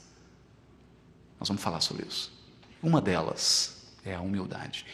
Nós 1.40 1.48
vamos 1.48 1.64
falar 1.64 1.82
sobre 1.82 2.06
isso. 2.06 2.32
Uma 2.82 3.02
delas 3.02 3.94
é 4.06 4.16
a 4.16 4.22
humildade. 4.22 4.86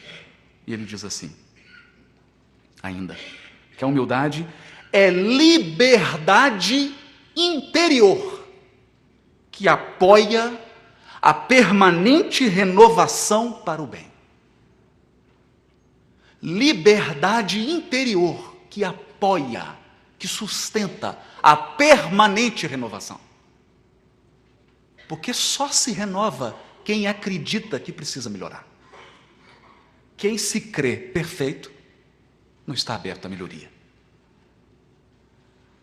E 0.66 0.74
ele 0.74 0.86
diz 0.86 1.04
assim, 1.04 1.34
ainda, 2.82 3.18
que 3.78 3.84
a 3.84 3.88
humildade 3.88 4.48
é 4.92 5.10
liberdade 5.10 6.96
interior 7.36 8.48
que 9.52 9.68
apoia 9.68 10.60
a 11.22 11.34
permanente 11.34 12.48
renovação 12.48 13.52
para 13.52 13.82
o 13.82 13.88
bem. 13.88 14.08
Liberdade 16.42 17.60
interior 17.60 18.56
que 18.70 18.84
apoia, 18.84 19.76
que 20.18 20.28
sustenta 20.28 21.18
a 21.42 21.56
permanente 21.56 22.66
renovação. 22.66 23.20
Porque 25.08 25.34
só 25.34 25.70
se 25.70 25.92
renova 25.92 26.58
quem 26.84 27.08
acredita 27.08 27.80
que 27.80 27.92
precisa 27.92 28.30
melhorar. 28.30 28.66
Quem 30.16 30.38
se 30.38 30.60
crê 30.60 30.98
perfeito 30.98 31.72
não 32.66 32.74
está 32.74 32.96
aberto 32.96 33.26
à 33.26 33.30
melhoria. 33.30 33.72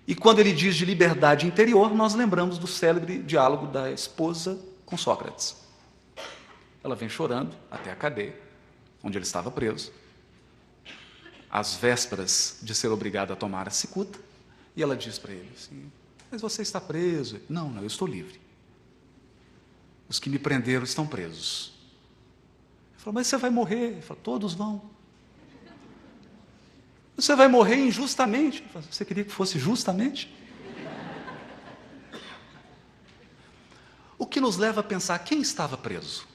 E 0.07 0.15
quando 0.15 0.41
ele 0.41 0.53
diz 0.53 0.77
de 0.77 0.85
liberdade 0.85 1.47
interior, 1.47 1.95
nós 1.95 2.15
lembramos 2.15 2.59
do 2.59 2.67
célebre 2.67 3.23
diálogo 3.23 3.67
da 3.67 3.91
esposa 3.91 4.61
com 4.85 4.97
Sócrates. 4.99 5.57
Ela 6.83 6.95
vem 6.95 7.09
chorando 7.09 7.57
até 7.71 7.91
a 7.91 7.97
cadeia, 7.97 8.39
onde 9.03 9.17
ele 9.17 9.25
estava 9.25 9.51
preso, 9.51 9.91
às 11.55 11.77
vésperas 11.77 12.57
de 12.61 12.75
ser 12.75 12.89
obrigado 12.89 13.33
a 13.33 13.37
tomar 13.37 13.69
a 13.69 13.71
cicuta, 13.71 14.19
e 14.75 14.83
ela 14.83 14.97
diz 14.97 15.21
para 15.21 15.33
ele 15.33 15.53
assim: 15.57 15.89
Mas 16.29 16.43
você 16.43 16.63
está 16.63 16.81
preso? 16.81 17.41
Não, 17.49 17.71
não, 17.71 17.81
eu 17.81 17.87
estou 17.87 18.09
livre. 18.09 18.41
Os 20.09 20.19
que 20.19 20.29
me 20.29 20.37
prenderam 20.37 20.83
estão 20.83 21.07
presos. 21.07 21.73
Ele 22.91 22.99
falou: 22.99 23.15
Mas 23.15 23.29
você 23.29 23.37
vai 23.37 23.51
morrer? 23.51 23.93
Ele 23.93 24.03
falou: 24.03 24.21
Todos 24.21 24.53
vão. 24.53 24.91
Você 27.15 27.37
vai 27.37 27.47
morrer 27.47 27.77
injustamente. 27.77 28.65
Falei, 28.73 28.89
você 28.91 29.05
queria 29.05 29.25
que 29.25 29.31
fosse 29.31 29.57
justamente? 29.57 30.35
O 34.19 34.27
que 34.27 34.41
nos 34.41 34.57
leva 34.57 34.81
a 34.81 34.85
pensar 34.85 35.17
quem 35.21 35.41
estava 35.41 35.77
preso? 35.77 36.27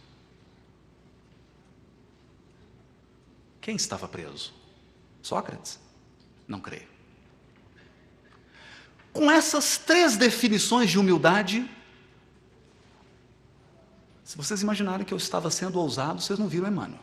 Quem 3.60 3.76
estava 3.76 4.08
preso? 4.08 4.59
Sócrates? 5.22 5.80
Não 6.48 6.60
creio. 6.60 6.88
Com 9.14 9.30
essas 9.30 9.78
três 9.78 10.18
definições 10.18 10.90
de 10.90 11.00
humildade, 11.00 11.70
se 14.24 14.38
vocês 14.38 14.62
imaginarem 14.62 15.06
que 15.06 15.14
eu 15.14 15.18
estava 15.18 15.50
sendo 15.50 15.80
ousado, 15.80 16.22
vocês 16.22 16.38
não 16.38 16.48
viram 16.48 16.68
Emmanuel. 16.68 17.02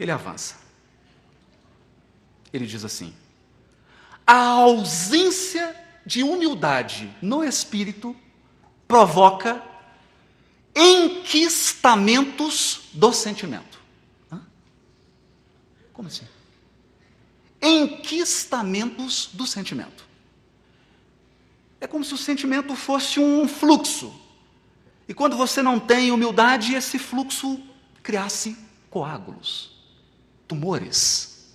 Ele 0.00 0.10
avança. 0.10 0.56
Ele 2.52 2.66
diz 2.66 2.84
assim: 2.84 3.14
a 4.26 4.36
ausência 4.36 5.76
de 6.06 6.22
humildade 6.22 7.14
no 7.20 7.44
espírito 7.44 8.16
provoca 8.88 9.62
enquistamentos 10.74 12.88
do 12.92 13.12
sentimento. 13.12 13.78
Hã? 14.32 14.40
Como 15.92 16.08
assim? 16.08 16.26
Enquistamentos 17.64 19.30
do 19.32 19.46
sentimento. 19.46 20.04
É 21.80 21.86
como 21.86 22.04
se 22.04 22.12
o 22.12 22.18
sentimento 22.18 22.76
fosse 22.76 23.18
um 23.18 23.48
fluxo. 23.48 24.14
E 25.08 25.14
quando 25.14 25.36
você 25.36 25.62
não 25.62 25.80
tem 25.80 26.10
humildade, 26.10 26.74
esse 26.74 26.98
fluxo 26.98 27.60
criasse 28.02 28.56
coágulos, 28.90 29.72
tumores, 30.46 31.52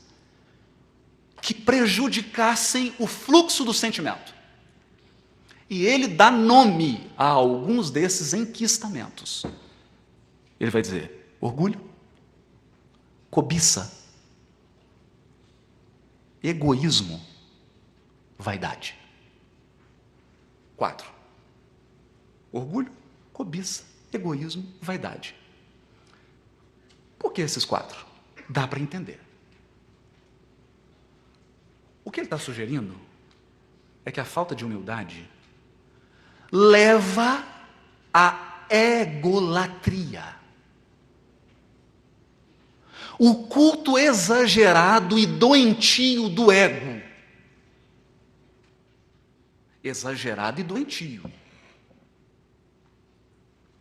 que 1.41 1.53
prejudicassem 1.53 2.93
o 2.99 3.07
fluxo 3.07 3.63
do 3.63 3.73
sentimento. 3.73 4.33
E 5.69 5.85
ele 5.85 6.07
dá 6.07 6.31
nome 6.31 7.11
a 7.15 7.25
alguns 7.25 7.91
desses 7.91 8.33
enquistamentos. 8.33 9.45
Ele 10.59 10.71
vai 10.71 10.81
dizer: 10.81 11.35
orgulho, 11.39 11.79
cobiça, 13.29 13.98
egoísmo, 16.43 17.23
vaidade. 18.37 18.95
Quatro. 20.75 21.09
Orgulho, 22.51 22.91
cobiça, 23.33 23.83
egoísmo, 24.11 24.65
vaidade. 24.81 25.35
Por 27.17 27.31
que 27.31 27.41
esses 27.41 27.65
quatro? 27.65 28.05
Dá 28.49 28.67
para 28.67 28.79
entender. 28.79 29.19
O 32.03 32.11
que 32.11 32.21
ele 32.21 32.25
está 32.27 32.39
sugerindo 32.39 32.95
é 34.05 34.11
que 34.11 34.19
a 34.19 34.25
falta 34.25 34.55
de 34.55 34.65
humildade 34.65 35.29
leva 36.51 37.43
à 38.13 38.65
egolatria. 38.69 40.38
O 43.19 43.47
culto 43.47 43.99
exagerado 43.99 45.19
e 45.19 45.27
doentio 45.27 46.29
do 46.29 46.51
ego. 46.51 47.03
Exagerado 49.83 50.59
e 50.59 50.63
doentio 50.63 51.29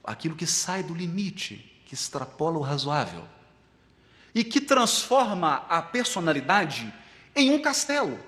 aquilo 0.08 0.34
que 0.34 0.46
sai 0.46 0.82
do 0.82 0.94
limite, 0.94 1.82
que 1.84 1.92
extrapola 1.92 2.58
o 2.58 2.62
razoável 2.62 3.24
e 4.34 4.42
que 4.42 4.60
transforma 4.60 5.66
a 5.68 5.82
personalidade 5.82 6.92
em 7.36 7.50
um 7.50 7.60
castelo. 7.60 8.18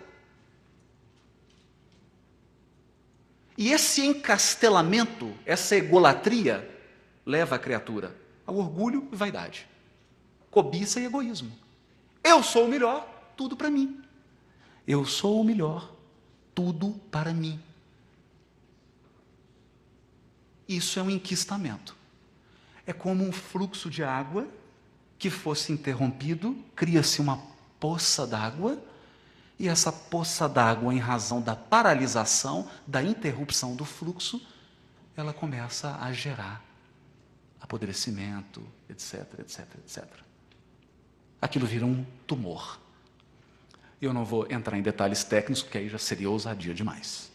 E 3.57 3.73
esse 3.73 4.05
encastelamento, 4.05 5.35
essa 5.47 5.75
egolatria, 5.75 6.69
leva 7.25 7.57
a 7.57 7.59
criatura 7.59 8.15
ao 8.47 8.57
orgulho 8.57 9.09
e 9.11 9.17
vaidade, 9.17 9.67
cobiça 10.51 11.01
e 11.01 11.05
egoísmo. 11.05 11.53
Eu 12.23 12.43
sou 12.43 12.67
o 12.67 12.69
melhor, 12.69 13.09
tudo 13.37 13.57
para 13.57 13.71
mim. 13.71 14.03
Eu 14.87 15.05
sou 15.05 15.41
o 15.41 15.45
melhor, 15.45 15.93
tudo 16.55 16.93
para 17.11 17.33
mim. 17.33 17.61
Isso 20.69 20.99
é 20.99 21.03
um 21.03 21.11
enquistamento. 21.11 21.97
É 22.87 22.93
como 22.93 23.25
um 23.25 23.33
fluxo 23.33 23.89
de 23.91 24.03
água 24.03 24.47
que 25.19 25.31
fosse 25.31 25.73
interrompido, 25.73 26.57
cria-se 26.75 27.21
uma 27.21 27.41
poça 27.79 28.27
d'água, 28.27 28.83
e 29.59 29.69
essa 29.69 29.93
poça 29.93 30.49
d'água, 30.49 30.95
em 30.95 30.99
razão 30.99 31.43
da 31.43 31.55
paralisação, 31.55 32.69
da 32.87 33.03
interrupção 33.03 33.77
do 33.77 33.85
fluxo, 33.85 34.41
ela 35.15 35.35
começa 35.35 35.97
a 35.97 36.11
gerar 36.13 36.65
apodrecimento, 37.61 38.63
etc, 38.89 39.39
etc, 39.41 39.67
etc. 39.85 40.30
Aquilo 41.41 41.67
vira 41.67 41.87
um 41.87 42.05
tumor. 42.27 42.79
Eu 44.01 44.13
não 44.13 44.25
vou 44.25 44.47
entrar 44.51 44.79
em 44.79 44.83
detalhes 44.83 45.25
técnicos, 45.25 45.63
porque 45.63 45.79
aí 45.79 45.89
já 45.89 45.99
seria 45.99 46.31
ousadia 46.31 46.75
demais. 46.75 47.31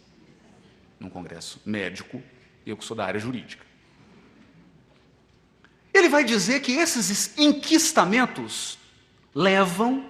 Num 0.99 1.09
congresso 1.09 1.61
médico, 1.65 2.21
eu 2.65 2.75
que 2.75 2.85
sou 2.85 2.95
da 2.95 3.05
área 3.05 3.19
jurídica. 3.19 3.65
Ele 5.93 6.09
vai 6.09 6.23
dizer 6.23 6.61
que 6.61 6.73
esses 6.73 7.37
enquistamentos 7.37 8.77
levam 9.33 10.09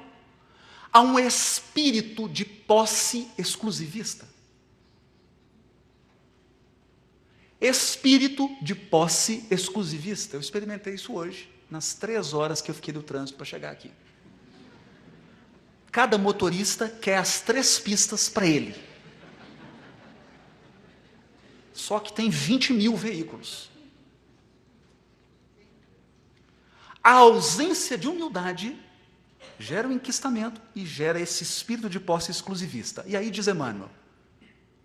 a 0.91 1.01
um 1.01 1.19
espírito 1.19 2.27
de 2.29 2.45
posse 2.45 3.29
exclusivista. 3.37 4.27
Espírito 7.59 8.49
de 8.61 8.73
posse 8.73 9.45
exclusivista. 9.51 10.37
Eu 10.37 10.39
experimentei 10.39 10.93
isso 10.93 11.13
hoje, 11.13 11.49
nas 11.69 11.93
três 11.93 12.33
horas 12.33 12.61
que 12.61 12.69
eu 12.69 12.75
fiquei 12.75 12.93
do 12.93 13.03
trânsito 13.03 13.37
para 13.37 13.45
chegar 13.45 13.71
aqui. 13.71 13.91
Cada 15.91 16.17
motorista 16.17 16.89
quer 16.89 17.17
as 17.17 17.41
três 17.41 17.79
pistas 17.79 18.27
para 18.27 18.45
ele. 18.45 18.75
Só 21.73 21.99
que 21.99 22.11
tem 22.11 22.29
20 22.29 22.73
mil 22.73 22.95
veículos. 22.95 23.69
A 27.03 27.11
ausência 27.11 27.97
de 27.97 28.07
humildade 28.07 28.77
gera 29.59 29.87
o 29.87 29.91
um 29.91 29.93
enquistamento 29.93 30.59
e 30.75 30.85
gera 30.85 31.19
esse 31.19 31.43
espírito 31.43 31.89
de 31.89 31.99
posse 31.99 32.31
exclusivista. 32.31 33.03
E 33.07 33.15
aí 33.15 33.29
diz 33.29 33.47
Emmanuel, 33.47 33.89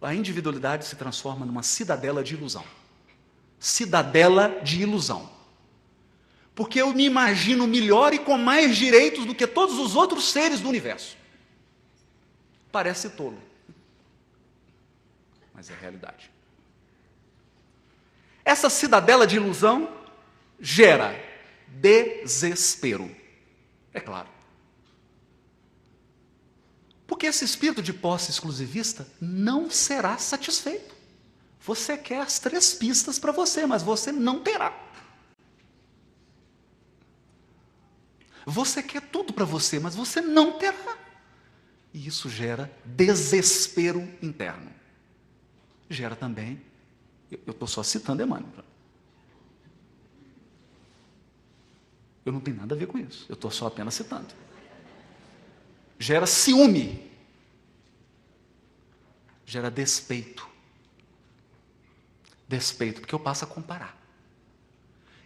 a 0.00 0.14
individualidade 0.14 0.84
se 0.84 0.96
transforma 0.96 1.44
numa 1.44 1.62
cidadela 1.62 2.22
de 2.22 2.34
ilusão. 2.34 2.64
Cidadela 3.58 4.60
de 4.62 4.82
ilusão. 4.82 5.30
Porque 6.60 6.78
eu 6.78 6.92
me 6.92 7.06
imagino 7.06 7.66
melhor 7.66 8.12
e 8.12 8.18
com 8.18 8.36
mais 8.36 8.76
direitos 8.76 9.24
do 9.24 9.34
que 9.34 9.46
todos 9.46 9.78
os 9.78 9.96
outros 9.96 10.30
seres 10.30 10.60
do 10.60 10.68
universo. 10.68 11.16
Parece 12.70 13.08
tolo, 13.08 13.42
mas 15.54 15.70
é 15.70 15.74
realidade. 15.74 16.30
Essa 18.44 18.68
cidadela 18.68 19.26
de 19.26 19.36
ilusão 19.36 19.90
gera 20.60 21.18
desespero. 21.66 23.10
É 23.94 23.98
claro. 23.98 24.28
Porque 27.06 27.24
esse 27.24 27.42
espírito 27.42 27.80
de 27.80 27.94
posse 27.94 28.30
exclusivista 28.30 29.08
não 29.18 29.70
será 29.70 30.18
satisfeito. 30.18 30.94
Você 31.62 31.96
quer 31.96 32.20
as 32.20 32.38
três 32.38 32.74
pistas 32.74 33.18
para 33.18 33.32
você, 33.32 33.64
mas 33.64 33.82
você 33.82 34.12
não 34.12 34.40
terá. 34.40 34.89
Você 38.46 38.82
quer 38.82 39.02
tudo 39.02 39.32
para 39.32 39.44
você, 39.44 39.78
mas 39.78 39.94
você 39.94 40.20
não 40.20 40.58
terá. 40.58 40.98
E 41.92 42.06
isso 42.06 42.28
gera 42.28 42.70
desespero 42.84 44.00
interno. 44.22 44.70
Gera 45.88 46.14
também 46.14 46.70
eu 47.30 47.52
estou 47.52 47.68
só 47.68 47.82
citando 47.82 48.22
Emmanuel. 48.22 48.64
Eu 52.24 52.32
não 52.32 52.40
tenho 52.40 52.56
nada 52.56 52.74
a 52.74 52.78
ver 52.78 52.86
com 52.86 52.98
isso. 52.98 53.26
Eu 53.28 53.34
estou 53.34 53.50
só 53.50 53.66
apenas 53.66 53.94
citando. 53.94 54.34
Gera 55.98 56.26
ciúme. 56.26 57.10
Gera 59.46 59.70
despeito. 59.70 60.48
Despeito, 62.48 63.00
porque 63.00 63.14
eu 63.14 63.20
passo 63.20 63.44
a 63.44 63.48
comparar. 63.48 63.96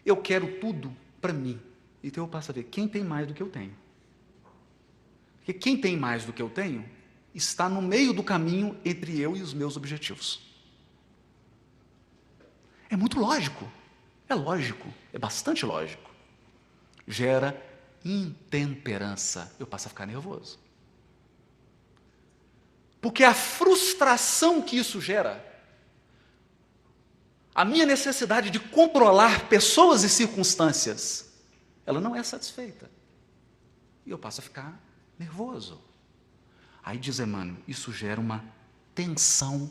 Eu 0.04 0.16
quero 0.18 0.60
tudo 0.60 0.94
para 1.20 1.32
mim. 1.32 1.60
Então 2.04 2.24
eu 2.24 2.28
passo 2.28 2.50
a 2.50 2.54
ver 2.54 2.64
quem 2.64 2.86
tem 2.86 3.02
mais 3.02 3.26
do 3.26 3.32
que 3.32 3.42
eu 3.42 3.48
tenho. 3.48 3.74
Porque 5.38 5.54
quem 5.54 5.74
tem 5.74 5.96
mais 5.96 6.24
do 6.24 6.34
que 6.34 6.42
eu 6.42 6.50
tenho 6.50 6.84
está 7.34 7.66
no 7.66 7.80
meio 7.80 8.12
do 8.12 8.22
caminho 8.22 8.78
entre 8.84 9.18
eu 9.18 9.34
e 9.34 9.40
os 9.40 9.54
meus 9.54 9.74
objetivos. 9.74 10.42
É 12.90 12.96
muito 12.96 13.18
lógico. 13.18 13.70
É 14.28 14.34
lógico, 14.34 14.86
é 15.12 15.18
bastante 15.18 15.64
lógico. 15.64 16.10
Gera 17.08 17.60
intemperança. 18.04 19.54
Eu 19.58 19.66
passo 19.66 19.86
a 19.86 19.90
ficar 19.90 20.06
nervoso. 20.06 20.58
Porque 23.00 23.24
a 23.24 23.34
frustração 23.34 24.62
que 24.62 24.76
isso 24.76 25.00
gera, 25.00 25.42
a 27.54 27.64
minha 27.64 27.86
necessidade 27.86 28.50
de 28.50 28.58
controlar 28.58 29.48
pessoas 29.48 30.02
e 30.04 30.08
circunstâncias, 30.08 31.33
ela 31.86 32.00
não 32.00 32.14
é 32.14 32.22
satisfeita. 32.22 32.90
e 34.06 34.10
eu 34.10 34.18
passo 34.18 34.40
a 34.40 34.44
ficar 34.44 34.78
nervoso. 35.18 35.80
Aí 36.82 36.98
diz 36.98 37.18
Emmanuel, 37.18 37.56
isso 37.66 37.92
gera 37.92 38.20
uma 38.20 38.44
tensão 38.94 39.70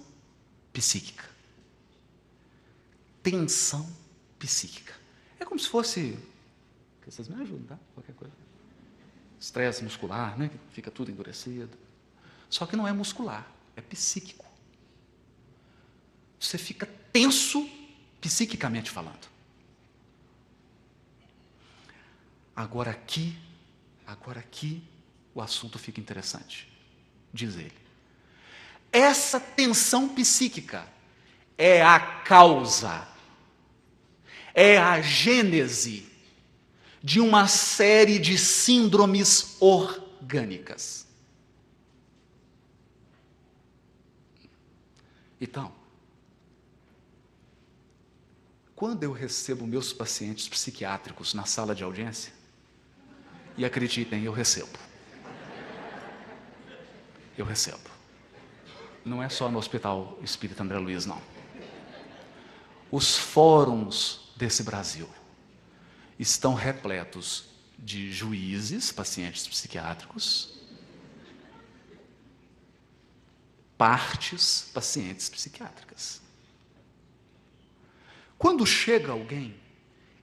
psíquica. 0.72 1.30
Tensão 3.22 3.88
psíquica. 4.40 4.94
É 5.40 5.46
como 5.46 5.60
se 5.60 5.70
fosse. 5.70 6.18
Vocês 7.06 7.28
me 7.28 7.42
ajudam, 7.42 7.66
tá? 7.68 7.80
Qualquer 7.94 8.16
coisa. 8.16 8.34
Estresse 9.40 9.84
muscular, 9.84 10.38
né? 10.38 10.50
Fica 10.72 10.90
tudo 10.90 11.12
endurecido. 11.12 11.78
Só 12.50 12.66
que 12.66 12.76
não 12.76 12.88
é 12.88 12.94
muscular, 12.94 13.46
é 13.76 13.82
psíquico. 13.82 14.46
Você 16.40 16.58
fica 16.58 16.86
tenso 17.12 17.70
psiquicamente 18.20 18.90
falando. 18.90 19.33
Agora 22.56 22.92
aqui, 22.92 23.38
agora 24.06 24.40
aqui, 24.40 24.84
o 25.34 25.42
assunto 25.42 25.80
fica 25.80 26.00
interessante, 26.00 26.72
diz 27.34 27.56
ele. 27.56 27.74
Essa 28.92 29.40
tensão 29.40 30.08
psíquica 30.10 30.88
é 31.58 31.82
a 31.82 32.00
causa, 32.00 33.08
é 34.54 34.78
a 34.78 35.02
gênese 35.02 36.12
de 37.02 37.20
uma 37.20 37.48
série 37.48 38.20
de 38.20 38.38
síndromes 38.38 39.58
orgânicas. 39.60 41.08
Então, 45.42 45.74
quando 48.76 49.04
eu 49.04 49.12
recebo 49.12 49.68
meus 49.68 49.92
pacientes 49.92 50.48
psiquiátricos 50.48 51.34
na 51.34 51.46
sala 51.46 51.74
de 51.74 51.84
audiência, 51.84 52.33
e 53.58 53.66
acreditem, 53.66 54.24
eu 54.24 54.32
recebo. 54.32 54.78
Eu 57.38 57.46
recebo. 57.46 57.90
Não 59.04 59.22
é 59.22 59.30
só 59.30 59.50
no 59.50 59.58
Hospital 59.58 60.18
Espírita 60.22 60.64
André 60.64 60.78
Luiz, 60.78 61.06
não. 61.06 61.22
Os 62.92 63.18
fóruns 63.18 64.32
desse 64.36 64.64
Brasil 64.64 65.10
estão 66.18 66.54
repletos 66.54 67.46
de 67.78 68.12
juízes, 68.12 68.92
pacientes 68.92 69.48
psiquiátricos, 69.48 70.54
partes, 73.78 74.70
pacientes 74.74 75.28
psiquiátricas. 75.28 76.22
Quando 78.38 78.66
chega 78.66 79.12
alguém, 79.12 79.56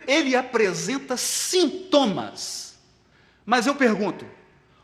ele 0.06 0.34
apresenta 0.36 1.16
sintomas. 1.16 2.69
Mas 3.44 3.66
eu 3.66 3.74
pergunto: 3.74 4.26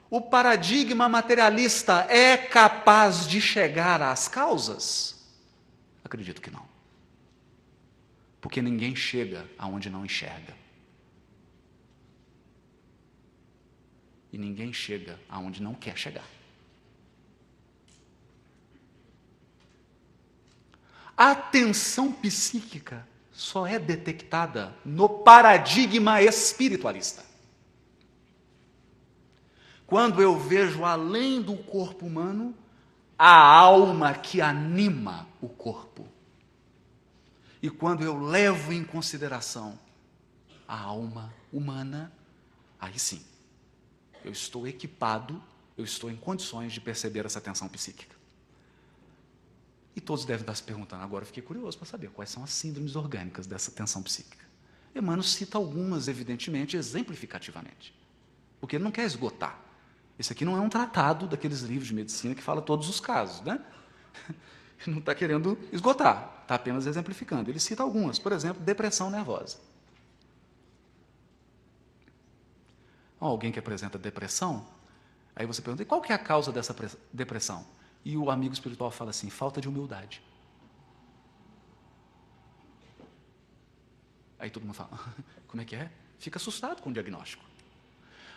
o 0.09 0.21
paradigma 0.21 1.09
materialista 1.09 2.07
é 2.09 2.37
capaz 2.37 3.27
de 3.27 3.41
chegar 3.41 4.01
às 4.01 4.29
causas? 4.29 5.17
Acredito 6.05 6.41
que 6.41 6.51
não. 6.51 6.65
Porque 8.41 8.63
ninguém 8.63 8.95
chega 8.95 9.45
aonde 9.59 9.91
não 9.91 10.05
enxerga. 10.05 10.55
E 14.33 14.39
ninguém 14.39 14.73
chega 14.73 15.19
aonde 15.29 15.61
não 15.61 15.75
quer 15.75 15.99
chegar. 15.99 16.25
A 21.17 21.35
tensão 21.35 22.13
psíquica 22.13 23.05
só 23.33 23.67
é 23.67 23.79
detectada 23.79 24.73
no 24.85 25.09
paradigma 25.09 26.23
espiritualista. 26.23 27.26
Quando 29.87 30.21
eu 30.21 30.39
vejo 30.39 30.85
além 30.85 31.41
do 31.41 31.57
corpo 31.57 32.07
humano 32.07 32.55
a 33.19 33.35
alma 33.35 34.15
que 34.15 34.41
anima 34.41 35.27
o 35.41 35.49
corpo. 35.49 36.07
E 37.63 37.71
quando 37.71 38.05
eu 38.05 38.21
levo 38.21 38.73
em 38.73 38.85
consideração 38.85 39.79
a 40.69 40.79
alma 40.79 41.33
humana, 41.53 42.13
aí 42.79 42.99
sim, 42.99 43.25
eu 44.25 44.33
estou 44.33 44.67
equipado, 44.67 45.43
eu 45.77 45.85
estou 45.85 46.11
em 46.11 46.17
condições 46.17 46.73
de 46.73 46.81
perceber 46.81 47.25
essa 47.25 47.41
tensão 47.41 47.69
psíquica. 47.69 48.15
E 49.95 50.01
todos 50.01 50.27
devem 50.27 50.43
estar 50.43 50.55
se 50.55 50.63
perguntando, 50.63 51.03
agora 51.03 51.23
eu 51.23 51.27
fiquei 51.27 51.43
curioso 51.43 51.79
para 51.79 51.87
saber 51.87 52.11
quais 52.11 52.29
são 52.29 52.45
as 52.45 52.51
síndromes 52.51 52.97
orgânicas 52.97 53.47
dessa 53.47 53.71
tensão 53.71 54.03
psíquica. 54.03 54.45
Emmanuel 54.95 55.23
cita 55.23 55.57
algumas, 55.57 56.09
evidentemente, 56.09 56.77
exemplificativamente, 56.77 57.95
porque 58.61 58.77
ele 58.77 58.85
não 58.85 58.91
quer 58.91 59.07
esgotar. 59.07 59.66
Esse 60.19 60.33
aqui 60.33 60.45
não 60.45 60.57
é 60.57 60.61
um 60.61 60.69
tratado 60.69 61.27
daqueles 61.27 61.61
livros 61.61 61.89
de 61.89 61.95
medicina 61.95 62.35
que 62.35 62.43
fala 62.43 62.63
todos 62.63 62.89
os 62.89 63.01
casos, 63.01 63.43
né? 63.43 63.61
Não 64.87 64.99
está 64.99 65.15
querendo 65.15 65.59
esgotar, 65.73 66.41
está 66.43 66.55
apenas 66.55 66.87
exemplificando. 66.87 67.51
Ele 67.51 67.59
cita 67.59 67.83
algumas, 67.83 68.19
por 68.19 68.33
exemplo, 68.33 68.63
depressão 68.63 69.11
nervosa. 69.11 69.59
Alguém 73.19 73.51
que 73.51 73.59
apresenta 73.59 73.99
depressão, 73.99 74.67
aí 75.35 75.47
você 75.47 75.63
pergunta, 75.63 75.83
e 75.83 75.87
qual 75.87 76.01
que 76.01 76.13
é 76.13 76.15
a 76.15 76.19
causa 76.19 76.53
dessa 76.53 76.75
depressão? 77.13 77.67
E 78.05 78.17
o 78.17 78.31
amigo 78.31 78.55
espiritual 78.55 78.91
fala 78.91 79.11
assim: 79.11 79.29
falta 79.31 79.61
de 79.61 79.69
humildade. 79.69 80.23
Aí 84.39 84.51
todo 84.51 84.63
mundo 84.65 84.75
fala: 84.75 84.91
como 85.49 85.61
é 85.61 85.65
que 85.65 85.75
é? 85.75 85.91
Fica 86.19 86.39
assustado 86.39 86.81
com 86.81 86.91
o 86.91 86.93
diagnóstico. 86.93 87.45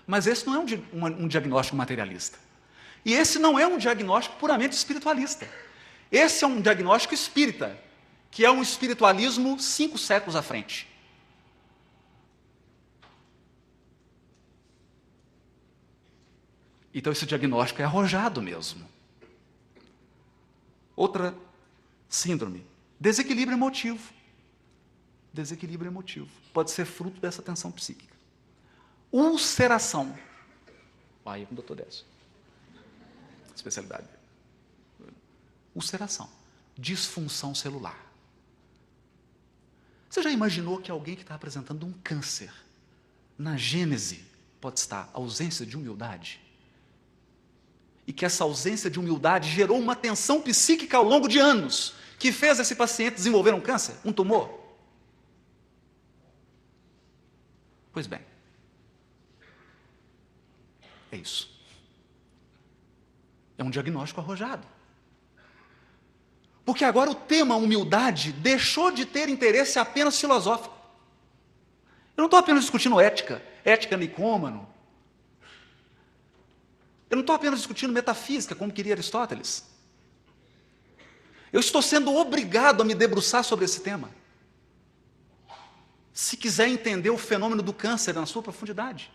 Mas 0.09 0.25
esse 0.25 0.43
não 0.47 0.55
é 0.55 0.59
um, 0.59 0.65
um, 0.91 1.05
um 1.05 1.27
diagnóstico 1.27 1.77
materialista. 1.77 2.39
E 3.05 3.13
esse 3.13 3.37
não 3.37 3.59
é 3.59 3.67
um 3.67 3.77
diagnóstico 3.77 4.37
puramente 4.37 4.75
espiritualista. 4.75 5.47
Esse 6.11 6.43
é 6.43 6.47
um 6.47 6.59
diagnóstico 6.59 7.13
espírita, 7.13 7.79
que 8.31 8.43
é 8.43 8.49
um 8.49 8.59
espiritualismo 8.59 9.59
cinco 9.59 9.99
séculos 9.99 10.35
à 10.35 10.41
frente. 10.41 10.87
Então 16.91 17.13
esse 17.13 17.27
diagnóstico 17.27 17.79
é 17.83 17.85
arrojado 17.85 18.41
mesmo. 18.41 18.89
Outra 20.95 21.35
síndrome, 22.09 22.65
desequilíbrio 22.99 23.55
emotivo. 23.55 24.11
Desequilíbrio 25.31 25.91
emotivo. 25.91 26.31
Pode 26.51 26.71
ser 26.71 26.85
fruto 26.85 27.21
dessa 27.21 27.43
tensão 27.43 27.71
psíquica. 27.71 28.18
Ulceração. 29.11 30.17
Aí 31.25 31.45
com 31.45 31.53
o 31.53 31.55
doutor 31.55 31.75
Décio. 31.75 32.05
Especialidade. 33.55 34.07
Ulceração. 35.75 36.27
Disfunção 36.75 37.53
celular. 37.53 38.11
Você 40.09 40.23
já 40.23 40.31
imaginou 40.31 40.81
que 40.81 40.89
alguém 40.89 41.15
que 41.15 41.21
está 41.21 41.35
apresentando 41.35 41.85
um 41.85 41.93
câncer, 42.03 42.51
na 43.37 43.55
gênese, 43.55 44.25
pode 44.59 44.79
estar 44.79 45.09
ausência 45.13 45.65
de 45.65 45.77
humildade? 45.77 46.41
e 48.09 48.11
que 48.11 48.25
essa 48.25 48.43
ausência 48.43 48.89
de 48.89 48.99
humildade 48.99 49.51
gerou 49.51 49.77
uma 49.77 49.95
tensão 49.95 50.41
psíquica 50.41 50.97
ao 50.97 51.03
longo 51.03 51.27
de 51.27 51.37
anos, 51.37 51.93
que 52.17 52.31
fez 52.31 52.57
esse 52.59 52.73
paciente 52.73 53.13
desenvolver 53.13 53.53
um 53.53 53.61
câncer, 53.61 53.93
um 54.03 54.11
tumor. 54.11 54.49
Pois 57.93 58.07
bem, 58.07 58.19
é 61.11 61.17
isso. 61.17 61.49
É 63.57 63.63
um 63.63 63.69
diagnóstico 63.69 64.21
arrojado. 64.21 64.65
Porque 66.65 66.85
agora 66.85 67.09
o 67.09 67.15
tema 67.15 67.55
humildade 67.55 68.31
deixou 68.31 68.91
de 68.91 69.05
ter 69.05 69.27
interesse 69.27 69.79
apenas 69.79 70.19
filosófico. 70.19 70.75
Eu 72.15 72.21
não 72.21 72.25
estou 72.25 72.39
apenas 72.39 72.63
discutindo 72.63 72.99
ética, 72.99 73.41
ética 73.63 73.97
nicômano, 73.97 74.67
eu 77.09 77.15
não 77.15 77.21
estou 77.21 77.35
apenas 77.35 77.59
discutindo 77.59 77.91
metafísica, 77.91 78.53
como 78.53 78.71
queria 78.71 78.93
Aristóteles. 78.93 79.65
Eu 81.51 81.59
estou 81.59 81.81
sendo 81.81 82.15
obrigado 82.15 82.81
a 82.81 82.85
me 82.85 82.93
debruçar 82.93 83.43
sobre 83.43 83.65
esse 83.65 83.81
tema. 83.81 84.11
Se 86.13 86.37
quiser 86.37 86.67
entender 86.67 87.09
o 87.09 87.17
fenômeno 87.17 87.63
do 87.63 87.73
câncer 87.73 88.13
na 88.13 88.27
sua 88.27 88.43
profundidade. 88.43 89.11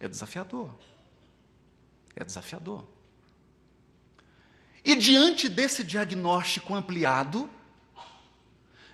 É 0.00 0.08
desafiador. 0.08 0.74
É 2.16 2.24
desafiador. 2.24 2.84
E 4.82 4.96
diante 4.96 5.48
desse 5.48 5.84
diagnóstico 5.84 6.74
ampliado, 6.74 7.48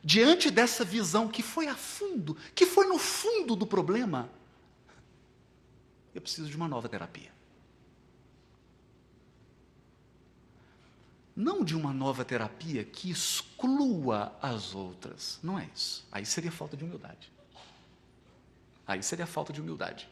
diante 0.02 0.50
dessa 0.50 0.84
visão 0.84 1.28
que 1.28 1.42
foi 1.42 1.68
a 1.68 1.76
fundo, 1.76 2.36
que 2.54 2.66
foi 2.66 2.86
no 2.86 2.98
fundo 2.98 3.54
do 3.54 3.66
problema, 3.66 4.28
eu 6.12 6.20
preciso 6.20 6.50
de 6.50 6.56
uma 6.56 6.66
nova 6.66 6.88
terapia. 6.88 7.30
Não 11.36 11.62
de 11.62 11.76
uma 11.76 11.92
nova 11.92 12.24
terapia 12.24 12.82
que 12.82 13.10
exclua 13.10 14.36
as 14.40 14.74
outras. 14.74 15.38
Não 15.42 15.58
é 15.58 15.68
isso. 15.74 16.04
Aí 16.10 16.24
seria 16.24 16.50
falta 16.50 16.76
de 16.76 16.82
humildade. 16.82 17.30
Aí 18.86 19.02
seria 19.02 19.26
falta 19.26 19.52
de 19.52 19.60
humildade. 19.60 20.08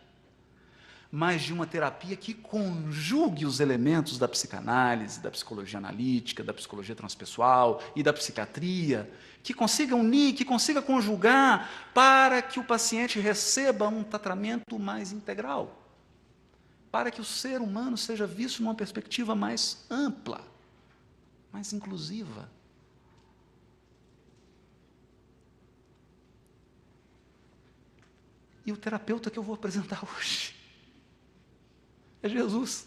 Mas 1.16 1.42
de 1.42 1.52
uma 1.52 1.64
terapia 1.64 2.16
que 2.16 2.34
conjugue 2.34 3.46
os 3.46 3.60
elementos 3.60 4.18
da 4.18 4.26
psicanálise, 4.26 5.20
da 5.20 5.30
psicologia 5.30 5.78
analítica, 5.78 6.42
da 6.42 6.52
psicologia 6.52 6.96
transpessoal 6.96 7.80
e 7.94 8.02
da 8.02 8.12
psiquiatria, 8.12 9.08
que 9.40 9.54
consiga 9.54 9.94
unir, 9.94 10.34
que 10.34 10.44
consiga 10.44 10.82
conjugar 10.82 11.92
para 11.94 12.42
que 12.42 12.58
o 12.58 12.64
paciente 12.64 13.20
receba 13.20 13.86
um 13.86 14.02
tratamento 14.02 14.76
mais 14.76 15.12
integral 15.12 15.82
para 16.90 17.12
que 17.12 17.20
o 17.20 17.24
ser 17.24 17.60
humano 17.60 17.96
seja 17.96 18.26
visto 18.26 18.60
numa 18.60 18.74
perspectiva 18.74 19.36
mais 19.36 19.86
ampla, 19.88 20.40
mais 21.52 21.72
inclusiva. 21.72 22.50
E 28.66 28.72
o 28.72 28.76
terapeuta 28.76 29.30
que 29.30 29.38
eu 29.38 29.42
vou 29.44 29.54
apresentar 29.54 30.02
hoje 30.18 30.63
é 32.24 32.28
Jesus. 32.28 32.86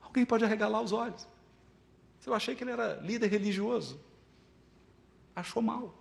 Alguém 0.00 0.24
pode 0.24 0.44
arregalar 0.44 0.80
os 0.80 0.92
olhos. 0.92 1.28
Eu 2.24 2.34
achei 2.34 2.56
que 2.56 2.64
ele 2.64 2.72
era 2.72 2.94
líder 2.94 3.28
religioso, 3.28 4.00
achou 5.34 5.62
mal. 5.62 5.94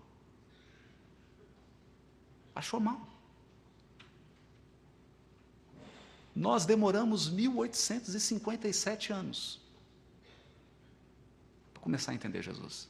Achou 2.56 2.80
mal. 2.80 3.08
Nós 6.34 6.66
demoramos 6.66 7.30
1857 7.30 9.14
anos 9.14 9.62
para 11.74 11.84
começar 11.84 12.12
a 12.12 12.16
entender 12.16 12.42
Jesus, 12.42 12.88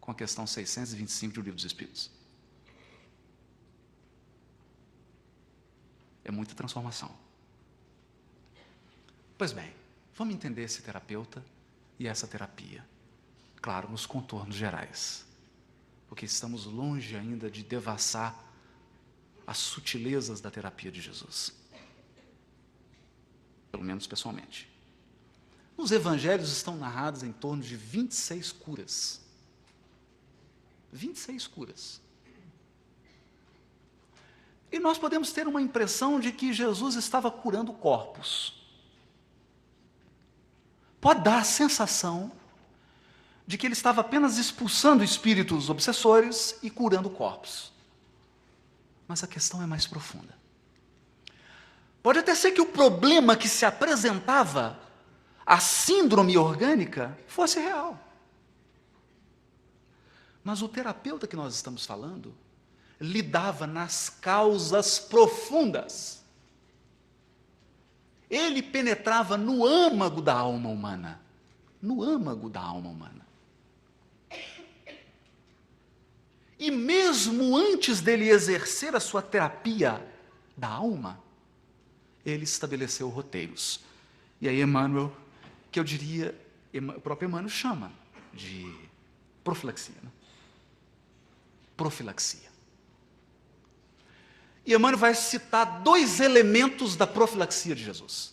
com 0.00 0.10
a 0.10 0.14
questão 0.14 0.46
625 0.46 1.34
do 1.34 1.40
Livro 1.40 1.54
dos 1.56 1.64
Espíritos. 1.64 2.10
É 6.22 6.30
muita 6.30 6.54
transformação. 6.54 7.29
Pois 9.40 9.54
bem, 9.54 9.72
vamos 10.14 10.34
entender 10.34 10.64
esse 10.64 10.82
terapeuta 10.82 11.42
e 11.98 12.06
essa 12.06 12.26
terapia. 12.26 12.86
Claro, 13.62 13.90
nos 13.90 14.04
contornos 14.04 14.54
gerais, 14.54 15.24
porque 16.06 16.26
estamos 16.26 16.66
longe 16.66 17.16
ainda 17.16 17.50
de 17.50 17.62
devassar 17.62 18.38
as 19.46 19.56
sutilezas 19.56 20.42
da 20.42 20.50
terapia 20.50 20.92
de 20.92 21.00
Jesus 21.00 21.58
pelo 23.70 23.82
menos 23.82 24.06
pessoalmente. 24.06 24.68
Os 25.74 25.90
evangelhos 25.90 26.52
estão 26.52 26.76
narrados 26.76 27.22
em 27.22 27.32
torno 27.32 27.62
de 27.62 27.76
26 27.76 28.52
curas. 28.52 29.22
26 30.92 31.46
curas. 31.46 32.00
E 34.70 34.78
nós 34.78 34.98
podemos 34.98 35.32
ter 35.32 35.48
uma 35.48 35.62
impressão 35.62 36.20
de 36.20 36.30
que 36.30 36.52
Jesus 36.52 36.94
estava 36.94 37.30
curando 37.30 37.72
corpos. 37.72 38.59
Pode 41.00 41.22
dar 41.22 41.38
a 41.38 41.44
sensação 41.44 42.30
de 43.46 43.56
que 43.58 43.66
ele 43.66 43.74
estava 43.74 44.00
apenas 44.00 44.38
expulsando 44.38 45.02
espíritos 45.02 45.70
obsessores 45.70 46.58
e 46.62 46.70
curando 46.70 47.10
corpos. 47.10 47.72
Mas 49.08 49.24
a 49.24 49.26
questão 49.26 49.62
é 49.62 49.66
mais 49.66 49.86
profunda. 49.86 50.38
Pode 52.02 52.18
até 52.18 52.34
ser 52.34 52.52
que 52.52 52.60
o 52.60 52.66
problema 52.66 53.36
que 53.36 53.48
se 53.48 53.64
apresentava, 53.64 54.78
a 55.44 55.58
síndrome 55.58 56.36
orgânica, 56.38 57.18
fosse 57.26 57.58
real. 57.58 57.98
Mas 60.44 60.62
o 60.62 60.68
terapeuta 60.68 61.26
que 61.26 61.36
nós 61.36 61.54
estamos 61.54 61.84
falando 61.84 62.34
lidava 63.00 63.66
nas 63.66 64.08
causas 64.08 64.98
profundas. 64.98 66.19
Ele 68.30 68.62
penetrava 68.62 69.36
no 69.36 69.66
âmago 69.66 70.22
da 70.22 70.34
alma 70.34 70.68
humana. 70.68 71.20
No 71.82 72.02
âmago 72.02 72.48
da 72.48 72.60
alma 72.60 72.88
humana. 72.88 73.26
E 76.58 76.70
mesmo 76.70 77.56
antes 77.56 78.02
dele 78.02 78.28
exercer 78.28 78.94
a 78.94 79.00
sua 79.00 79.22
terapia 79.22 80.06
da 80.54 80.68
alma, 80.68 81.18
ele 82.24 82.44
estabeleceu 82.44 83.08
roteiros. 83.08 83.80
E 84.40 84.46
aí 84.46 84.60
Emmanuel, 84.60 85.10
que 85.72 85.80
eu 85.80 85.84
diria, 85.84 86.38
o 86.74 87.00
próprio 87.00 87.28
Emmanuel 87.28 87.48
chama 87.48 87.90
de 88.34 88.70
profilaxia. 89.42 89.94
Né? 90.02 90.10
Profilaxia. 91.76 92.49
E 94.70 94.72
Emmanuel 94.72 94.98
vai 95.00 95.16
citar 95.16 95.80
dois 95.82 96.20
elementos 96.20 96.94
da 96.94 97.04
profilaxia 97.04 97.74
de 97.74 97.82
Jesus. 97.82 98.32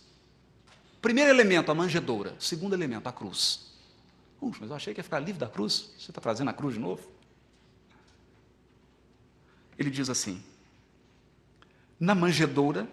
Primeiro 1.02 1.30
elemento, 1.30 1.72
a 1.72 1.74
manjedoura. 1.74 2.36
Segundo 2.38 2.74
elemento, 2.74 3.08
a 3.08 3.12
cruz. 3.12 3.72
Puxa, 4.38 4.58
mas 4.60 4.70
eu 4.70 4.76
achei 4.76 4.94
que 4.94 5.00
ia 5.00 5.04
ficar 5.04 5.18
livre 5.18 5.40
da 5.40 5.48
cruz. 5.48 5.90
Você 5.98 6.12
está 6.12 6.20
trazendo 6.20 6.48
a 6.48 6.52
cruz 6.52 6.74
de 6.74 6.80
novo? 6.80 7.10
Ele 9.76 9.90
diz 9.90 10.08
assim: 10.08 10.40
na 11.98 12.14
manjedoura 12.14 12.88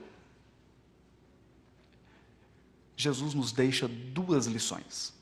Jesus 2.98 3.36
nos 3.36 3.52
deixa 3.52 3.88
duas 3.88 4.48
lições. 4.48 5.14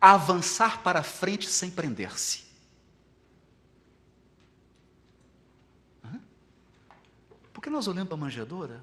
Avançar 0.00 0.82
para 0.82 1.04
frente 1.04 1.48
sem 1.48 1.70
prender-se. 1.70 2.49
Porque 7.60 7.68
nós 7.68 7.86
olhamos 7.86 8.08
para 8.08 8.16
a 8.16 8.20
manjedoura 8.20 8.82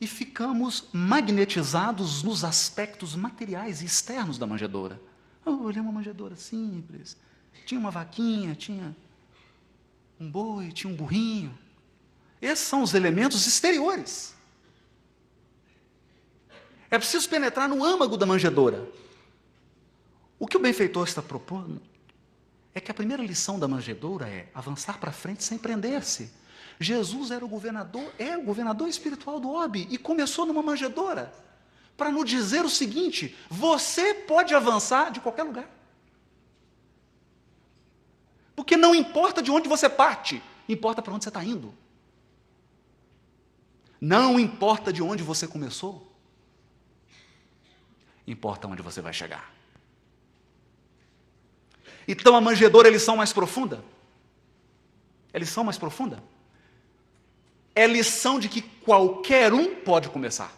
e 0.00 0.06
ficamos 0.06 0.84
magnetizados 0.92 2.22
nos 2.22 2.44
aspectos 2.44 3.16
materiais 3.16 3.82
e 3.82 3.84
externos 3.84 4.38
da 4.38 4.46
manjedoura. 4.46 5.02
Eu 5.44 5.60
olhei 5.60 5.82
uma 5.82 5.90
manjedoura 5.90 6.36
simples, 6.36 7.16
tinha 7.66 7.80
uma 7.80 7.90
vaquinha, 7.90 8.54
tinha 8.54 8.94
um 10.20 10.30
boi, 10.30 10.70
tinha 10.70 10.92
um 10.92 10.94
burrinho. 10.94 11.52
Esses 12.40 12.64
são 12.64 12.84
os 12.84 12.94
elementos 12.94 13.44
exteriores. 13.44 14.36
É 16.92 16.96
preciso 16.96 17.28
penetrar 17.28 17.68
no 17.68 17.84
âmago 17.84 18.16
da 18.16 18.24
manjedoura. 18.24 18.88
O 20.38 20.46
que 20.46 20.56
o 20.56 20.60
benfeitor 20.60 21.08
está 21.08 21.20
propondo 21.20 21.82
é 22.72 22.80
que 22.80 22.92
a 22.92 22.94
primeira 22.94 23.24
lição 23.24 23.58
da 23.58 23.66
manjedoura 23.66 24.28
é 24.28 24.48
avançar 24.54 25.00
para 25.00 25.10
frente 25.10 25.42
sem 25.42 25.58
prender-se. 25.58 26.40
Jesus 26.78 27.30
era 27.30 27.44
o 27.44 27.48
governador, 27.48 28.12
é 28.18 28.36
o 28.36 28.42
governador 28.42 28.88
espiritual 28.88 29.38
do 29.38 29.50
orbe 29.50 29.86
e 29.90 29.98
começou 29.98 30.46
numa 30.46 30.62
manjedoura 30.62 31.32
para 31.96 32.10
nos 32.10 32.28
dizer 32.28 32.64
o 32.64 32.70
seguinte: 32.70 33.36
você 33.48 34.14
pode 34.14 34.54
avançar 34.54 35.10
de 35.10 35.20
qualquer 35.20 35.44
lugar. 35.44 35.68
Porque 38.54 38.76
não 38.76 38.94
importa 38.94 39.42
de 39.42 39.50
onde 39.50 39.68
você 39.68 39.88
parte, 39.88 40.42
importa 40.68 41.02
para 41.02 41.12
onde 41.12 41.24
você 41.24 41.30
está 41.30 41.44
indo. 41.44 41.74
Não 44.00 44.38
importa 44.38 44.92
de 44.92 45.02
onde 45.02 45.22
você 45.22 45.46
começou, 45.46 46.12
importa 48.26 48.66
onde 48.66 48.82
você 48.82 49.00
vai 49.00 49.12
chegar. 49.12 49.52
Então 52.06 52.34
a 52.34 52.40
manjedoura 52.40 52.88
é 52.88 52.90
lição 52.90 53.16
mais 53.16 53.32
profunda? 53.32 53.84
É 55.32 55.38
lição 55.38 55.62
mais 55.64 55.78
profunda? 55.78 56.22
É 57.74 57.86
lição 57.86 58.38
de 58.38 58.48
que 58.48 58.62
qualquer 58.62 59.52
um 59.52 59.76
pode 59.76 60.08
começar. 60.08 60.52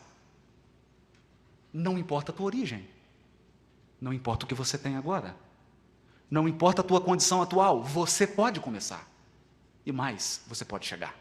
Não 1.72 1.98
importa 1.98 2.32
a 2.32 2.34
tua 2.34 2.46
origem. 2.46 2.88
Não 4.00 4.12
importa 4.12 4.44
o 4.44 4.48
que 4.48 4.54
você 4.54 4.76
tem 4.76 4.96
agora. 4.96 5.36
Não 6.30 6.48
importa 6.48 6.80
a 6.80 6.84
tua 6.84 7.00
condição 7.00 7.42
atual. 7.42 7.82
Você 7.82 8.26
pode 8.26 8.60
começar. 8.60 9.08
E 9.86 9.92
mais, 9.92 10.42
você 10.46 10.64
pode 10.64 10.86
chegar. 10.86 11.14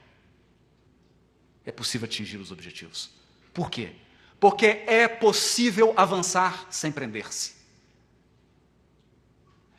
É 1.66 1.72
possível 1.72 2.06
atingir 2.06 2.38
os 2.38 2.52
objetivos. 2.52 3.12
Por 3.54 3.70
quê? 3.70 3.96
porque 4.44 4.84
é 4.88 5.08
possível 5.08 5.94
avançar 5.96 6.68
sem 6.70 6.92
prender-se. 6.92 7.56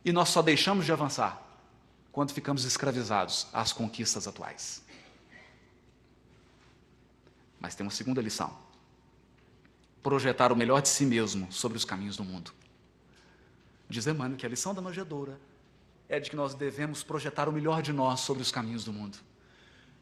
E 0.03 0.11
nós 0.11 0.31
só 0.31 0.40
deixamos 0.40 0.87
de 0.87 0.92
avançar 0.92 1.38
quando 2.11 2.33
ficamos 2.33 2.64
escravizados 2.64 3.46
às 3.53 3.74
conquistas 3.74 4.27
atuais. 4.27 4.83
Mas 7.64 7.74
tem 7.74 7.83
uma 7.83 7.90
segunda 7.90 8.20
lição: 8.20 8.55
projetar 10.03 10.53
o 10.53 10.57
melhor 10.57 10.83
de 10.83 10.88
si 10.90 11.07
mesmo 11.07 11.50
sobre 11.50 11.79
os 11.79 11.85
caminhos 11.87 12.14
do 12.14 12.22
mundo. 12.22 12.53
Diz 13.88 14.07
Emmanuel 14.07 14.37
que 14.37 14.44
a 14.44 14.48
lição 14.50 14.74
da 14.74 14.83
manjedoura 14.83 15.40
é 16.07 16.20
de 16.20 16.29
que 16.29 16.37
nós 16.37 16.53
devemos 16.53 17.03
projetar 17.03 17.48
o 17.48 17.53
melhor 17.53 17.81
de 17.81 17.90
nós 17.90 18.20
sobre 18.20 18.42
os 18.42 18.50
caminhos 18.50 18.85
do 18.85 18.92
mundo. 18.92 19.16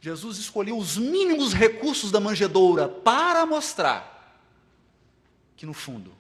Jesus 0.01 0.39
escolheu 0.39 0.77
os 0.77 0.97
mínimos 0.97 1.55
recursos 1.55 2.11
da 2.11 2.19
manjedoura 2.19 2.89
para 2.89 3.47
mostrar 3.47 4.43
que, 5.55 5.65
no 5.65 5.73
fundo, 5.73 6.13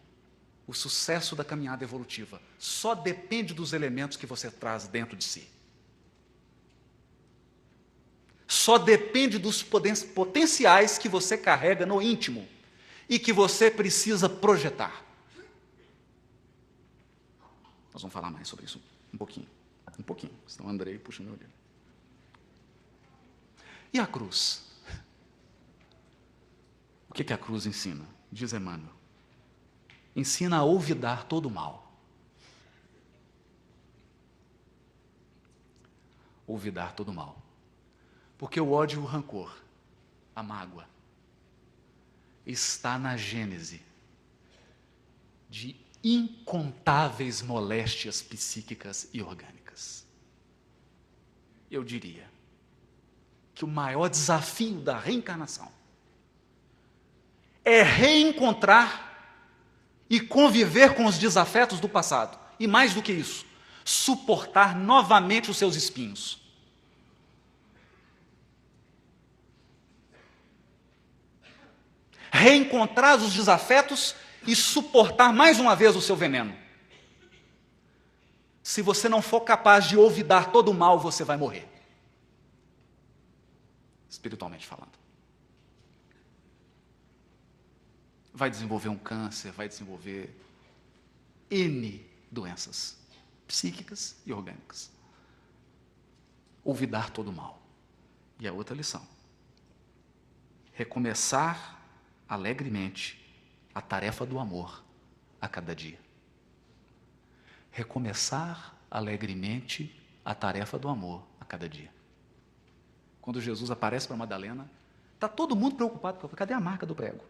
o 0.65 0.73
sucesso 0.73 1.35
da 1.35 1.43
caminhada 1.43 1.83
evolutiva 1.83 2.41
só 2.57 2.95
depende 2.95 3.53
dos 3.53 3.73
elementos 3.73 4.17
que 4.17 4.27
você 4.27 4.49
traz 4.49 4.87
dentro 4.87 5.17
de 5.17 5.25
si. 5.25 5.49
Só 8.53 8.77
depende 8.77 9.39
dos 9.39 9.63
potenciais 9.63 10.99
que 10.99 11.09
você 11.09 11.39
carrega 11.39 11.87
no 11.87 12.03
íntimo 12.03 12.47
e 13.09 13.19
que 13.19 13.33
você 13.33 13.71
precisa 13.71 14.29
projetar. 14.29 15.03
Nós 17.95 18.03
vamos 18.03 18.13
falar 18.13 18.31
mais 18.31 18.47
sobre 18.47 18.67
isso 18.67 18.79
um 19.13 19.17
pouquinho. 19.17 19.49
Um 19.99 20.03
pouquinho. 20.03 20.35
Senão 20.47 20.69
Andrei 20.69 20.99
puxa 20.99 21.23
meu 21.23 21.33
olho. 21.33 21.47
E 23.91 23.99
a 23.99 24.07
cruz? 24.07 24.71
O 27.09 27.15
que, 27.15 27.25
que 27.25 27.33
a 27.33 27.39
cruz 27.39 27.65
ensina? 27.65 28.07
Diz 28.31 28.53
Emmanuel. 28.53 28.93
Ensina 30.15 30.59
a 30.59 30.63
olvidar 30.63 31.25
todo 31.25 31.47
o 31.47 31.51
mal. 31.51 31.91
Olvidar 36.47 36.95
todo 36.95 37.09
o 37.09 37.15
mal. 37.15 37.42
Porque 38.43 38.61
o 38.61 38.73
ódio 38.73 39.01
o 39.01 39.05
rancor, 39.05 39.57
a 40.35 40.43
mágoa, 40.43 40.85
está 42.45 42.99
na 42.99 43.17
gênese 43.17 43.81
de 45.49 45.77
incontáveis 46.03 47.41
moléstias 47.41 48.21
psíquicas 48.21 49.09
e 49.13 49.23
orgânicas. 49.23 50.05
Eu 51.71 51.85
diria 51.85 52.29
que 53.55 53.65
o 53.65 53.69
maior 53.69 54.09
desafio 54.09 54.81
da 54.81 54.99
reencarnação 54.99 55.71
é 57.65 57.81
reencontrar 57.81 59.39
e 60.11 60.19
conviver 60.19 60.97
com 60.97 61.05
os 61.05 61.17
desafetos 61.17 61.79
do 61.79 61.89
passado. 61.89 62.37
E 62.59 62.67
mais 62.67 62.93
do 62.93 63.03
que 63.03 63.13
isso, 63.13 63.47
suportar 63.85 64.75
novamente 64.75 65.49
os 65.49 65.57
seus 65.57 65.77
espinhos. 65.77 66.42
Reencontrar 72.43 73.19
os 73.19 73.33
desafetos 73.33 74.17
e 74.45 74.57
suportar 74.57 75.33
mais 75.33 75.61
uma 75.61 75.77
vez 75.77 75.95
o 75.95 76.01
seu 76.01 76.17
veneno. 76.17 76.57
Se 78.65 78.83
você 78.83 79.09
não 79.09 79.23
for 79.23 79.43
capaz 79.43 79.85
de 79.85 79.97
olvidar 79.97 80.51
todo 80.51 80.73
o 80.73 80.75
mal, 80.75 80.99
você 80.99 81.23
vai 81.23 81.37
morrer. 81.37 81.69
Espiritualmente 84.11 84.67
falando. 84.67 84.91
Vai 88.35 88.51
desenvolver 88.51 88.89
um 88.89 88.99
câncer, 88.99 89.53
vai 89.53 89.69
desenvolver 89.69 90.37
N 91.49 92.05
doenças 92.29 92.97
psíquicas 93.47 94.17
e 94.27 94.33
orgânicas. 94.33 94.91
Olvidar 96.65 97.11
todo 97.11 97.29
o 97.29 97.33
mal. 97.33 97.63
E 98.41 98.49
a 98.49 98.53
outra 98.53 98.75
lição. 98.75 99.07
Recomeçar 100.73 101.82
alegremente 102.33 103.23
a 103.75 103.83
tarefa 103.83 104.25
do 104.25 104.39
amor 104.39 104.83
a 105.39 105.47
cada 105.47 105.77
dia. 105.77 106.01
Recomeçar 107.71 108.75
alegremente 108.91 109.95
a 110.25 110.35
tarefa 110.35 110.79
do 110.79 110.89
amor 110.89 111.27
a 111.39 111.45
cada 111.45 111.69
dia. 111.69 111.93
Quando 113.21 113.39
Jesus 113.39 113.71
aparece 113.71 114.09
para 114.09 114.17
Madalena, 114.17 114.71
está 115.15 115.29
todo 115.29 115.55
mundo 115.55 115.77
preocupado. 115.77 116.27
Cadê 116.31 116.55
a 116.55 116.61
marca 116.61 116.87
do 116.87 116.95
prego? 116.95 117.23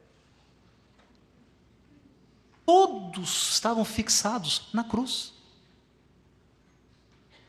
Todos 2.64 3.54
estavam 3.54 3.84
fixados 3.84 4.72
na 4.72 4.84
cruz. 4.84 5.34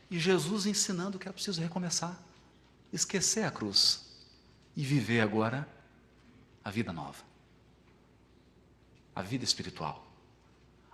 E 0.10 0.18
Jesus 0.18 0.66
ensinando 0.66 1.20
que 1.20 1.28
era 1.28 1.34
preciso 1.34 1.62
recomeçar, 1.62 2.20
esquecer 2.92 3.44
a 3.44 3.52
cruz 3.52 4.12
e 4.76 4.84
viver 4.84 5.22
agora 5.22 5.68
a 6.66 6.72
vida 6.72 6.92
nova 6.92 7.33
a 9.16 9.22
vida 9.22 9.44
espiritual, 9.44 10.06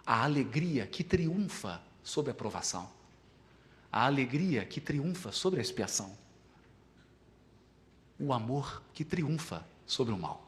a 0.06 0.24
alegria 0.24 0.86
que 0.86 1.04
triunfa 1.04 1.82
sobre 2.04 2.32
a 2.32 2.34
provação, 2.34 2.90
a 3.92 4.06
alegria 4.06 4.66
que 4.66 4.82
triunfa 4.82 5.32
sobre 5.32 5.60
a 5.60 5.62
expiação, 5.62 6.16
o 8.20 8.34
amor 8.34 8.84
que 8.94 9.06
triunfa 9.06 9.66
sobre 9.86 10.14
o 10.14 10.18
mal. 10.18 10.46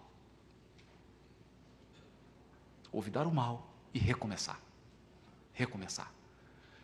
Olvidar 2.92 3.26
o 3.26 3.34
mal 3.34 3.68
e 3.94 4.00
recomeçar. 4.00 4.60
Recomeçar. 5.54 6.12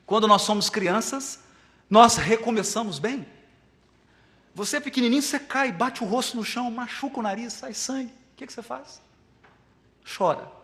Quando 0.06 0.28
nós 0.28 0.44
somos 0.44 0.70
crianças, 0.70 1.42
nós 1.90 2.16
recomeçamos 2.16 2.98
bem. 2.98 3.28
Você 4.56 4.78
é 4.78 4.80
pequenininho, 4.80 5.22
você 5.22 5.38
cai, 5.38 5.72
bate 5.72 6.02
o 6.02 6.08
rosto 6.08 6.38
no 6.38 6.46
chão, 6.46 6.72
machuca 6.72 7.20
o 7.20 7.24
nariz, 7.24 7.54
sai 7.54 7.74
sangue. 7.74 8.12
O 8.12 8.36
que, 8.38 8.48
que 8.48 8.54
você 8.54 8.64
faz? 8.64 9.02
Chora 10.18 10.57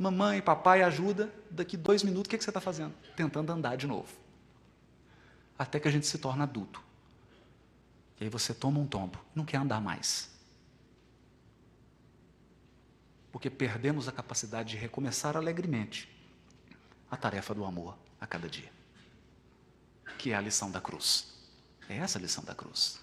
mamãe, 0.00 0.40
papai, 0.40 0.82
ajuda, 0.82 1.30
daqui 1.50 1.76
dois 1.76 2.02
minutos, 2.02 2.26
o 2.26 2.30
que, 2.30 2.38
que 2.38 2.42
você 2.42 2.48
está 2.48 2.60
fazendo? 2.60 2.94
Tentando 3.14 3.52
andar 3.52 3.76
de 3.76 3.86
novo. 3.86 4.08
Até 5.58 5.78
que 5.78 5.86
a 5.86 5.90
gente 5.90 6.06
se 6.06 6.16
torna 6.16 6.44
adulto. 6.44 6.82
E 8.18 8.24
aí 8.24 8.30
você 8.30 8.54
toma 8.54 8.80
um 8.80 8.86
tombo, 8.86 9.18
não 9.34 9.44
quer 9.44 9.58
andar 9.58 9.78
mais. 9.78 10.30
Porque 13.30 13.50
perdemos 13.50 14.08
a 14.08 14.12
capacidade 14.12 14.70
de 14.70 14.76
recomeçar 14.78 15.36
alegremente 15.36 16.08
a 17.10 17.16
tarefa 17.16 17.54
do 17.54 17.62
amor 17.66 17.94
a 18.18 18.26
cada 18.26 18.48
dia. 18.48 18.72
Que 20.16 20.32
é 20.32 20.34
a 20.34 20.40
lição 20.40 20.70
da 20.70 20.80
cruz. 20.80 21.34
É 21.90 21.98
essa 21.98 22.18
a 22.18 22.22
lição 22.22 22.42
da 22.42 22.54
cruz. 22.54 22.98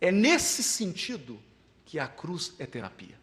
É 0.00 0.12
nesse 0.12 0.62
sentido 0.62 1.42
que 1.84 1.98
a 1.98 2.06
cruz 2.06 2.54
é 2.56 2.66
terapia. 2.66 3.18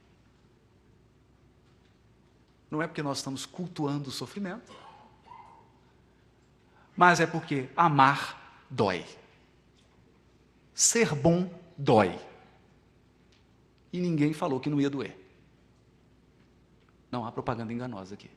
Não 2.69 2.81
é 2.81 2.87
porque 2.87 3.03
nós 3.03 3.17
estamos 3.17 3.45
cultuando 3.45 4.09
o 4.09 4.11
sofrimento, 4.11 4.73
mas 6.95 7.19
é 7.19 7.27
porque 7.27 7.69
amar 7.75 8.63
dói. 8.69 9.05
Ser 10.73 11.13
bom 11.13 11.49
dói. 11.77 12.19
E 13.91 13.99
ninguém 13.99 14.33
falou 14.33 14.59
que 14.59 14.69
não 14.69 14.81
ia 14.81 14.89
doer. 14.89 15.17
Não 17.11 17.25
há 17.25 17.31
propaganda 17.31 17.71
enganosa 17.71 18.15
aqui. 18.15 18.29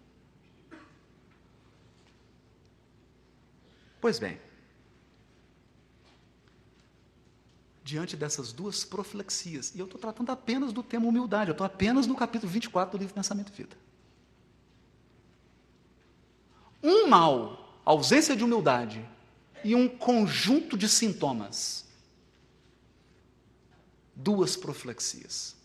Pois 4.01 4.19
bem, 4.19 4.38
diante 7.83 8.17
dessas 8.17 8.53
duas 8.53 8.85
profilaxias, 8.85 9.75
e 9.75 9.79
eu 9.79 9.87
estou 9.87 10.01
tratando 10.01 10.31
apenas 10.31 10.73
do 10.73 10.83
tema 10.83 11.07
humildade, 11.07 11.51
eu 11.51 11.53
estou 11.53 11.67
apenas 11.67 12.07
no 12.07 12.14
capítulo 12.14 12.53
24 12.53 12.97
do 12.97 13.01
livro 13.01 13.14
Pensamento 13.14 13.51
e 13.53 13.57
Vida. 13.57 13.77
Um 16.83 17.09
mal, 17.09 17.81
ausência 17.85 18.37
de 18.37 18.45
humildade, 18.45 19.05
e 19.64 19.75
um 19.75 19.88
conjunto 19.88 20.77
de 20.77 20.88
sintomas. 20.88 21.87
Duas 24.14 24.57
profilaxias 24.57 25.57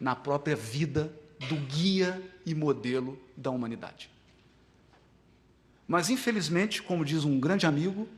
na 0.00 0.16
própria 0.16 0.56
vida 0.56 1.12
do 1.48 1.56
guia 1.56 2.22
e 2.44 2.54
modelo 2.54 3.18
da 3.36 3.50
humanidade. 3.50 4.10
Mas, 5.86 6.10
infelizmente, 6.10 6.82
como 6.82 7.04
diz 7.04 7.24
um 7.24 7.38
grande 7.38 7.66
amigo, 7.66 8.08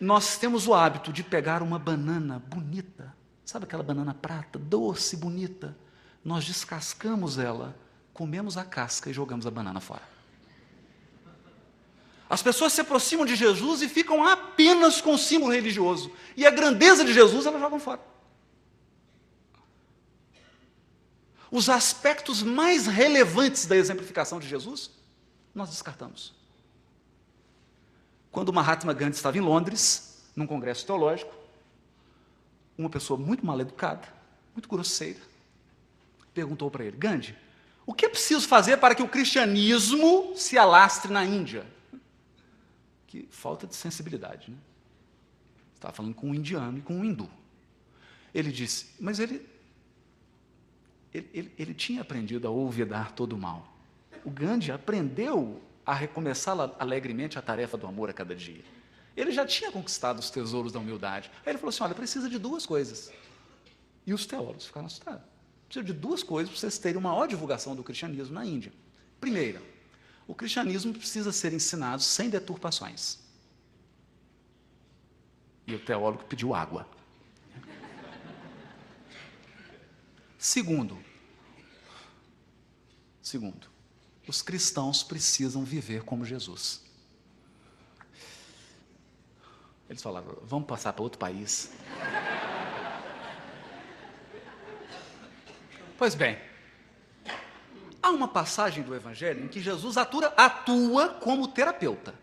nós 0.00 0.36
temos 0.36 0.66
o 0.66 0.74
hábito 0.74 1.12
de 1.12 1.22
pegar 1.22 1.62
uma 1.62 1.78
banana 1.78 2.38
bonita, 2.38 3.14
sabe 3.44 3.64
aquela 3.64 3.82
banana 3.82 4.14
prata, 4.14 4.58
doce, 4.58 5.16
bonita, 5.16 5.76
nós 6.24 6.44
descascamos 6.44 7.38
ela, 7.38 7.76
comemos 8.12 8.56
a 8.56 8.64
casca 8.64 9.10
e 9.10 9.12
jogamos 9.12 9.46
a 9.46 9.50
banana 9.50 9.80
fora. 9.80 10.02
As 12.32 12.42
pessoas 12.42 12.72
se 12.72 12.80
aproximam 12.80 13.26
de 13.26 13.36
Jesus 13.36 13.82
e 13.82 13.88
ficam 13.90 14.26
apenas 14.26 15.02
com 15.02 15.12
o 15.12 15.18
símbolo 15.18 15.52
religioso. 15.52 16.10
E 16.34 16.46
a 16.46 16.50
grandeza 16.50 17.04
de 17.04 17.12
Jesus 17.12 17.44
elas 17.44 17.60
jogam 17.60 17.78
fora. 17.78 18.00
Os 21.50 21.68
aspectos 21.68 22.42
mais 22.42 22.86
relevantes 22.86 23.66
da 23.66 23.76
exemplificação 23.76 24.40
de 24.40 24.48
Jesus, 24.48 24.90
nós 25.54 25.68
descartamos. 25.68 26.32
Quando 28.30 28.50
Mahatma 28.50 28.94
Gandhi 28.94 29.16
estava 29.16 29.36
em 29.36 29.42
Londres, 29.42 30.24
num 30.34 30.46
congresso 30.46 30.86
teológico, 30.86 31.34
uma 32.78 32.88
pessoa 32.88 33.20
muito 33.20 33.44
mal 33.44 33.60
educada, 33.60 34.08
muito 34.54 34.70
grosseira, 34.70 35.20
perguntou 36.32 36.70
para 36.70 36.86
ele: 36.86 36.96
Gandhi, 36.96 37.36
o 37.84 37.92
que 37.92 38.06
é 38.06 38.08
preciso 38.08 38.48
fazer 38.48 38.78
para 38.78 38.94
que 38.94 39.02
o 39.02 39.08
cristianismo 39.08 40.32
se 40.34 40.56
alastre 40.56 41.12
na 41.12 41.26
Índia? 41.26 41.81
Que 43.12 43.28
falta 43.30 43.66
de 43.66 43.76
sensibilidade. 43.76 44.50
Né? 44.50 44.56
Estava 45.74 45.92
falando 45.92 46.14
com 46.14 46.30
um 46.30 46.34
indiano 46.34 46.78
e 46.78 46.80
com 46.80 46.94
um 46.94 47.04
hindu. 47.04 47.28
Ele 48.34 48.50
disse, 48.50 48.94
mas 48.98 49.18
ele, 49.18 49.46
ele, 51.12 51.28
ele, 51.34 51.52
ele 51.58 51.74
tinha 51.74 52.00
aprendido 52.00 52.48
a 52.48 52.50
olvidar 52.50 53.12
todo 53.12 53.34
o 53.34 53.38
mal. 53.38 53.70
O 54.24 54.30
Gandhi 54.30 54.72
aprendeu 54.72 55.60
a 55.84 55.92
recomeçar 55.92 56.56
alegremente 56.78 57.38
a 57.38 57.42
tarefa 57.42 57.76
do 57.76 57.86
amor 57.86 58.08
a 58.08 58.14
cada 58.14 58.34
dia. 58.34 58.64
Ele 59.14 59.30
já 59.30 59.44
tinha 59.44 59.70
conquistado 59.70 60.18
os 60.18 60.30
tesouros 60.30 60.72
da 60.72 60.78
humildade. 60.78 61.30
Aí 61.44 61.52
ele 61.52 61.58
falou 61.58 61.68
assim: 61.68 61.82
olha, 61.82 61.94
precisa 61.94 62.30
de 62.30 62.38
duas 62.38 62.64
coisas. 62.64 63.12
E 64.06 64.14
os 64.14 64.24
teólogos 64.24 64.64
ficaram 64.64 64.86
assustados. 64.86 65.26
Precisa 65.66 65.84
de 65.84 65.92
duas 65.92 66.22
coisas 66.22 66.50
para 66.50 66.58
vocês 66.58 66.78
terem 66.78 66.96
uma 66.96 67.10
maior 67.10 67.26
divulgação 67.26 67.76
do 67.76 67.82
cristianismo 67.82 68.32
na 68.32 68.46
Índia. 68.46 68.72
Primeira, 69.20 69.60
o 70.32 70.34
cristianismo 70.34 70.94
precisa 70.94 71.30
ser 71.30 71.52
ensinado 71.52 72.00
sem 72.00 72.30
deturpações. 72.30 73.18
E 75.66 75.74
o 75.74 75.84
teólogo 75.84 76.24
pediu 76.24 76.54
água. 76.54 76.88
Segundo, 80.38 80.98
segundo, 83.20 83.68
os 84.26 84.40
cristãos 84.40 85.02
precisam 85.02 85.64
viver 85.64 86.02
como 86.02 86.24
Jesus. 86.24 86.82
Eles 89.86 90.02
falaram: 90.02 90.38
vamos 90.44 90.66
passar 90.66 90.94
para 90.94 91.02
outro 91.02 91.18
país. 91.18 91.70
Pois 95.98 96.14
bem, 96.14 96.38
uma 98.14 98.28
passagem 98.28 98.82
do 98.82 98.94
Evangelho 98.94 99.44
em 99.44 99.48
que 99.48 99.60
Jesus 99.60 99.96
atua, 99.96 100.32
atua 100.36 101.08
como 101.08 101.48
terapeuta. 101.48 102.14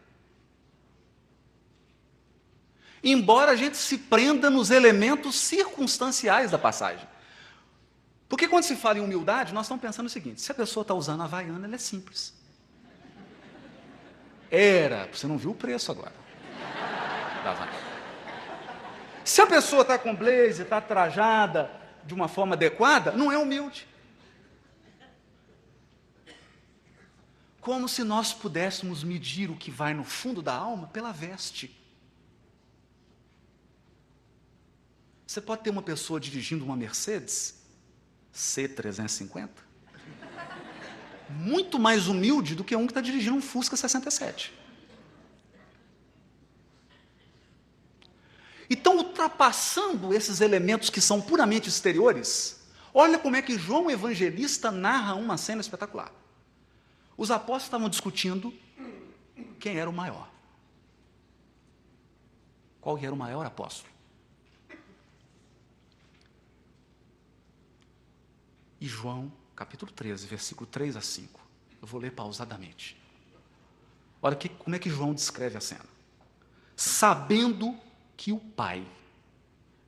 Embora 3.04 3.52
a 3.52 3.56
gente 3.56 3.78
se 3.78 3.98
prenda 3.98 4.50
nos 4.50 4.72
elementos 4.72 5.36
circunstanciais 5.36 6.52
da 6.52 6.58
passagem. 6.58 7.08
Porque 8.28 8.48
quando 8.48 8.64
se 8.64 8.76
fala 8.76 9.00
em 9.00 9.02
humildade, 9.02 9.54
nós 9.54 9.66
estamos 9.66 9.82
pensando 9.82 10.08
o 10.08 10.10
seguinte: 10.10 10.42
se 10.42 10.52
a 10.52 10.56
pessoa 10.56 10.82
está 10.82 10.94
usando 10.94 11.22
a 11.22 11.26
havaiana, 11.26 11.66
ela 11.66 11.76
é 11.76 11.80
simples. 11.80 12.34
Era, 14.52 15.08
você 15.12 15.28
não 15.28 15.38
viu 15.38 15.52
o 15.52 15.56
preço 15.56 15.92
agora. 15.92 16.14
Se 19.24 19.42
a 19.42 19.48
pessoa 19.48 19.84
está 19.84 19.98
com 19.98 20.16
blazer, 20.16 20.62
está 20.62 20.82
trajada 20.82 21.72
de 22.04 22.14
uma 22.14 22.28
forma 22.28 22.56
adequada, 22.56 23.12
não 23.12 23.32
é 23.32 23.38
humilde. 23.38 23.88
Como 27.62 27.90
se 27.90 28.04
nós 28.04 28.34
pudéssemos 28.34 29.04
medir 29.04 29.50
o 29.50 29.56
que 29.56 29.70
vai 29.70 29.94
no 29.94 30.04
fundo 30.04 30.42
da 30.42 30.54
alma 30.54 30.88
pela 30.88 31.12
veste. 31.12 31.76
Você 35.28 35.42
pode 35.42 35.64
ter 35.64 35.70
uma 35.70 35.84
pessoa 35.84 36.20
dirigindo 36.20 36.66
uma 36.66 36.76
Mercedes 36.76 37.60
C350, 38.34 39.50
muito 41.30 41.78
mais 41.78 42.08
humilde 42.08 42.56
do 42.56 42.64
que 42.64 42.76
um 42.76 42.88
que 42.88 42.92
está 42.92 43.02
dirigindo 43.02 43.36
um 43.36 43.42
Fusca 43.42 43.76
67. 43.76 44.54
Então, 48.70 48.98
ultrapassando 48.98 50.14
esses 50.14 50.42
elementos 50.42 50.90
que 50.90 51.02
são 51.02 51.20
puramente 51.20 51.70
exteriores, 51.70 52.62
olha 52.94 53.18
como 53.18 53.36
é 53.36 53.42
que 53.42 53.58
João 53.58 53.90
Evangelista 53.90 54.72
narra 54.72 55.16
uma 55.16 55.38
cena 55.38 55.62
espetacular. 55.62 56.12
Os 57.20 57.32
apóstolos 57.32 57.64
estavam 57.64 57.90
discutindo 57.90 58.54
quem 59.60 59.76
era 59.76 59.90
o 59.90 59.94
maior. 59.94 60.32
Qual 62.80 62.98
era 62.98 63.14
o 63.14 63.18
maior 63.18 63.46
apóstolo? 63.46 63.94
E 68.80 68.88
João, 68.88 69.30
capítulo 69.54 69.92
13, 69.92 70.28
versículo 70.28 70.66
3 70.66 70.96
a 70.96 71.02
5. 71.02 71.42
Eu 71.82 71.88
vou 71.90 72.00
ler 72.00 72.14
pausadamente. 72.14 72.96
Olha 74.22 74.38
que, 74.38 74.48
como 74.48 74.78
é 74.78 74.80
que 74.80 74.90
João 74.90 75.14
descreve 75.14 75.58
a 75.58 75.62
cena. 75.62 75.84
Sabendo 76.74 77.78
que 78.16 78.32
o 78.32 78.40
Pai 78.40 78.88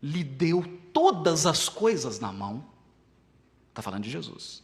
lhe 0.04 0.26
deu 0.26 0.64
todas 0.92 1.46
as 1.46 1.70
coisas 1.70 2.20
na 2.20 2.34
mão, 2.34 2.70
está 3.70 3.82
falando 3.82 4.04
de 4.04 4.12
Jesus, 4.12 4.62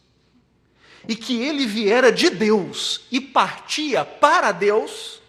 e 1.06 1.14
que 1.14 1.40
ele 1.42 1.66
viera 1.66 2.10
de 2.10 2.30
Deus 2.30 3.06
e 3.10 3.20
partia 3.20 4.04
para 4.04 4.52
Deus. 4.52 5.20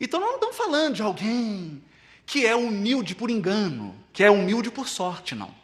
Então 0.00 0.18
não 0.20 0.34
estamos 0.34 0.56
falando 0.56 0.96
de 0.96 1.02
alguém 1.02 1.82
que 2.24 2.46
é 2.46 2.56
humilde 2.56 3.14
por 3.14 3.30
engano, 3.30 3.94
que 4.12 4.24
é 4.24 4.30
humilde 4.30 4.70
por 4.70 4.88
sorte, 4.88 5.34
não. 5.34 5.54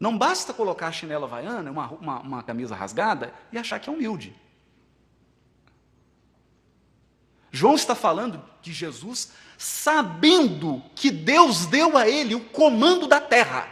Não 0.00 0.16
basta 0.16 0.54
colocar 0.54 0.88
a 0.88 0.92
chinela 0.92 1.26
havaiana, 1.26 1.70
uma, 1.70 1.88
uma, 1.90 2.20
uma 2.20 2.42
camisa 2.42 2.74
rasgada 2.74 3.34
e 3.52 3.58
achar 3.58 3.80
que 3.80 3.88
é 3.88 3.92
humilde. 3.92 4.34
João 7.50 7.74
está 7.74 7.94
falando 7.94 8.42
de 8.60 8.72
Jesus 8.72 9.30
sabendo 9.56 10.82
que 10.94 11.10
Deus 11.10 11.66
deu 11.66 11.96
a 11.96 12.08
ele 12.08 12.34
o 12.34 12.44
comando 12.44 13.08
da 13.08 13.20
terra. 13.20 13.68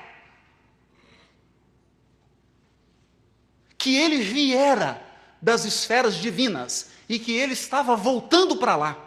Que 3.79 3.97
ele 3.97 4.18
viera 4.18 5.01
das 5.41 5.64
esferas 5.64 6.16
divinas 6.16 6.91
e 7.09 7.20
que 7.20 7.33
ele 7.33 7.53
estava 7.53 7.95
voltando 7.95 8.57
para 8.57 8.74
lá. 8.74 8.99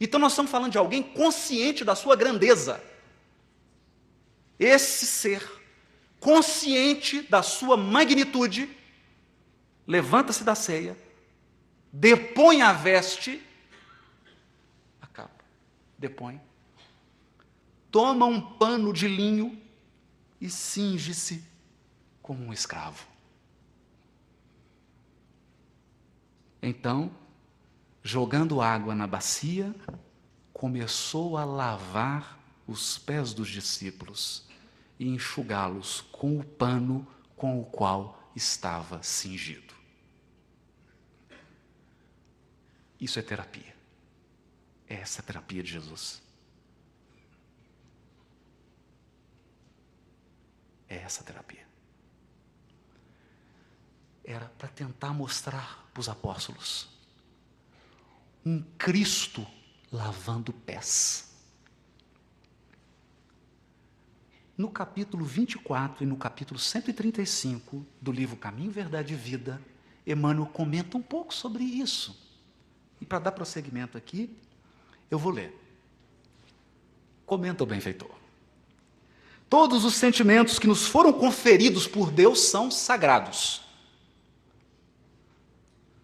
Então 0.00 0.18
nós 0.18 0.32
estamos 0.32 0.50
falando 0.50 0.72
de 0.72 0.78
alguém 0.78 1.02
consciente 1.02 1.84
da 1.84 1.94
sua 1.94 2.16
grandeza. 2.16 2.82
Esse 4.58 5.06
ser, 5.06 5.42
consciente 6.18 7.22
da 7.22 7.42
sua 7.42 7.76
magnitude, 7.76 8.68
levanta-se 9.86 10.42
da 10.42 10.56
ceia, 10.56 10.96
depõe 11.92 12.62
a 12.62 12.72
veste 12.72 13.45
depõe. 15.98 16.40
Toma 17.90 18.26
um 18.26 18.40
pano 18.40 18.92
de 18.92 19.08
linho 19.08 19.60
e 20.40 20.50
cinge-se 20.50 21.44
como 22.22 22.44
um 22.44 22.52
escravo. 22.52 23.06
Então, 26.60 27.10
jogando 28.02 28.60
água 28.60 28.94
na 28.94 29.06
bacia, 29.06 29.74
começou 30.52 31.36
a 31.36 31.44
lavar 31.44 32.38
os 32.66 32.98
pés 32.98 33.32
dos 33.32 33.48
discípulos 33.48 34.46
e 34.98 35.08
enxugá-los 35.08 36.00
com 36.12 36.38
o 36.38 36.44
pano 36.44 37.06
com 37.36 37.60
o 37.60 37.64
qual 37.64 38.30
estava 38.34 39.02
cingido. 39.02 39.74
Isso 43.00 43.18
é 43.18 43.22
terapia. 43.22 43.75
É 44.88 44.94
essa 44.94 45.20
a 45.20 45.24
terapia 45.24 45.62
de 45.62 45.72
Jesus. 45.72 46.22
É 50.88 50.96
essa 50.96 51.22
a 51.22 51.24
terapia. 51.24 51.66
Era 54.24 54.46
para 54.58 54.68
tentar 54.68 55.12
mostrar 55.12 55.88
para 55.92 56.00
os 56.00 56.08
apóstolos 56.08 56.88
um 58.44 58.62
Cristo 58.78 59.46
lavando 59.90 60.52
pés. 60.52 61.34
No 64.56 64.70
capítulo 64.70 65.24
24 65.24 66.04
e 66.04 66.06
no 66.06 66.16
capítulo 66.16 66.58
135 66.58 67.84
do 68.00 68.10
livro 68.10 68.36
Caminho, 68.36 68.70
Verdade 68.70 69.12
e 69.12 69.16
Vida, 69.16 69.60
Emmanuel 70.06 70.46
comenta 70.46 70.96
um 70.96 71.02
pouco 71.02 71.34
sobre 71.34 71.62
isso. 71.62 72.16
E 73.00 73.04
para 73.04 73.18
dar 73.18 73.32
prosseguimento 73.32 73.98
aqui, 73.98 74.34
eu 75.10 75.18
vou 75.18 75.32
ler. 75.32 75.54
Comenta 77.24 77.64
o 77.64 77.66
benfeitor. 77.66 78.10
Todos 79.48 79.84
os 79.84 79.94
sentimentos 79.94 80.58
que 80.58 80.66
nos 80.66 80.86
foram 80.86 81.12
conferidos 81.12 81.86
por 81.86 82.10
Deus 82.10 82.40
são 82.40 82.70
sagrados. 82.70 83.62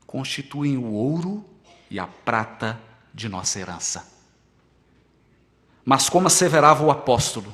Constituem 0.06 0.76
o 0.76 0.92
ouro 0.92 1.44
e 1.90 1.98
a 1.98 2.06
prata 2.06 2.80
de 3.12 3.28
nossa 3.28 3.58
herança. 3.58 4.10
Mas, 5.84 6.08
como 6.08 6.28
asseverava 6.28 6.84
o 6.84 6.90
apóstolo, 6.90 7.52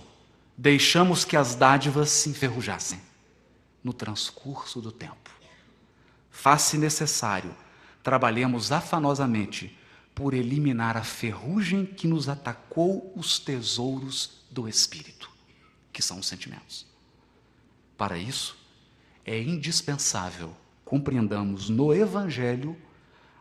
deixamos 0.57 1.25
que 1.25 1.37
as 1.37 1.55
dádivas 1.55 2.11
se 2.11 2.29
enferrujassem 2.29 3.01
no 3.83 3.93
transcurso 3.93 4.83
do 4.83 4.93
tempo. 4.93 5.31
Faz-se 6.31 6.77
necessário 6.77 7.55
trabalhemos 8.03 8.73
afanosamente 8.73 9.77
por 10.19 10.35
eliminar 10.35 10.97
a 10.97 11.05
ferrugem 11.05 11.87
que 11.87 12.09
nos 12.09 12.29
atacou 12.29 13.13
os 13.15 13.39
tesouros 13.39 14.43
do 14.51 14.69
espírito, 14.69 15.31
que 15.93 16.03
são 16.03 16.19
os 16.19 16.27
sentimentos. 16.27 16.85
Para 17.97 18.19
isso, 18.19 18.59
é 19.25 19.41
indispensável 19.41 20.53
compreendamos 20.85 21.69
no 21.69 21.95
Evangelho 21.95 22.77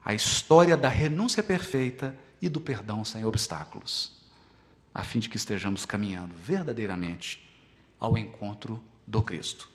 a 0.05 0.13
história 0.13 0.77
da 0.77 0.87
renúncia 0.87 1.41
perfeita 1.41 2.15
e 2.39 2.47
do 2.47 2.61
perdão 2.61 3.03
sem 3.03 3.25
obstáculos, 3.25 4.11
a 4.93 5.03
fim 5.03 5.17
de 5.17 5.29
que 5.29 5.37
estejamos 5.37 5.83
caminhando 5.83 6.35
verdadeiramente 6.35 7.43
ao 7.99 8.15
encontro 8.19 8.83
do 9.07 9.23
Cristo. 9.23 9.67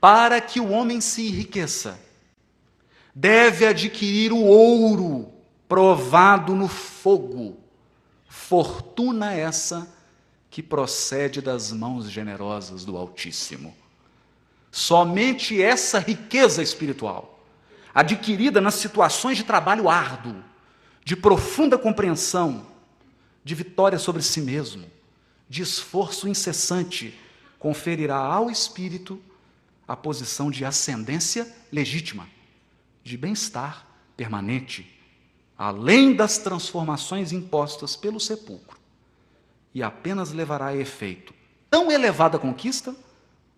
Para 0.00 0.40
que 0.40 0.58
o 0.58 0.70
homem 0.70 1.00
se 1.00 1.28
enriqueça 1.28 2.00
deve 3.14 3.66
adquirir 3.66 4.32
o 4.32 4.42
ouro 4.44 5.32
provado 5.68 6.54
no 6.54 6.68
fogo. 6.68 7.58
Fortuna 8.28 9.32
essa 9.32 9.88
que 10.50 10.62
procede 10.62 11.40
das 11.40 11.72
mãos 11.72 12.10
generosas 12.10 12.84
do 12.84 12.96
Altíssimo. 12.96 13.74
Somente 14.70 15.62
essa 15.62 15.98
riqueza 15.98 16.62
espiritual, 16.62 17.42
adquirida 17.94 18.60
nas 18.60 18.74
situações 18.74 19.36
de 19.36 19.44
trabalho 19.44 19.88
árduo, 19.88 20.42
de 21.04 21.16
profunda 21.16 21.76
compreensão, 21.76 22.66
de 23.44 23.54
vitória 23.54 23.98
sobre 23.98 24.22
si 24.22 24.40
mesmo, 24.40 24.86
de 25.48 25.62
esforço 25.62 26.28
incessante, 26.28 27.18
conferirá 27.58 28.16
ao 28.16 28.50
espírito 28.50 29.20
a 29.86 29.96
posição 29.96 30.50
de 30.50 30.64
ascendência 30.64 31.50
legítima, 31.70 32.26
de 33.02 33.16
bem-estar 33.16 33.86
permanente, 34.16 35.00
além 35.56 36.14
das 36.14 36.38
transformações 36.38 37.32
impostas 37.32 37.96
pelo 37.96 38.20
sepulcro, 38.20 38.78
e 39.74 39.82
apenas 39.82 40.32
levará 40.32 40.66
a 40.66 40.76
efeito 40.76 41.34
tão 41.70 41.90
elevada 41.90 42.38
conquista 42.38 42.94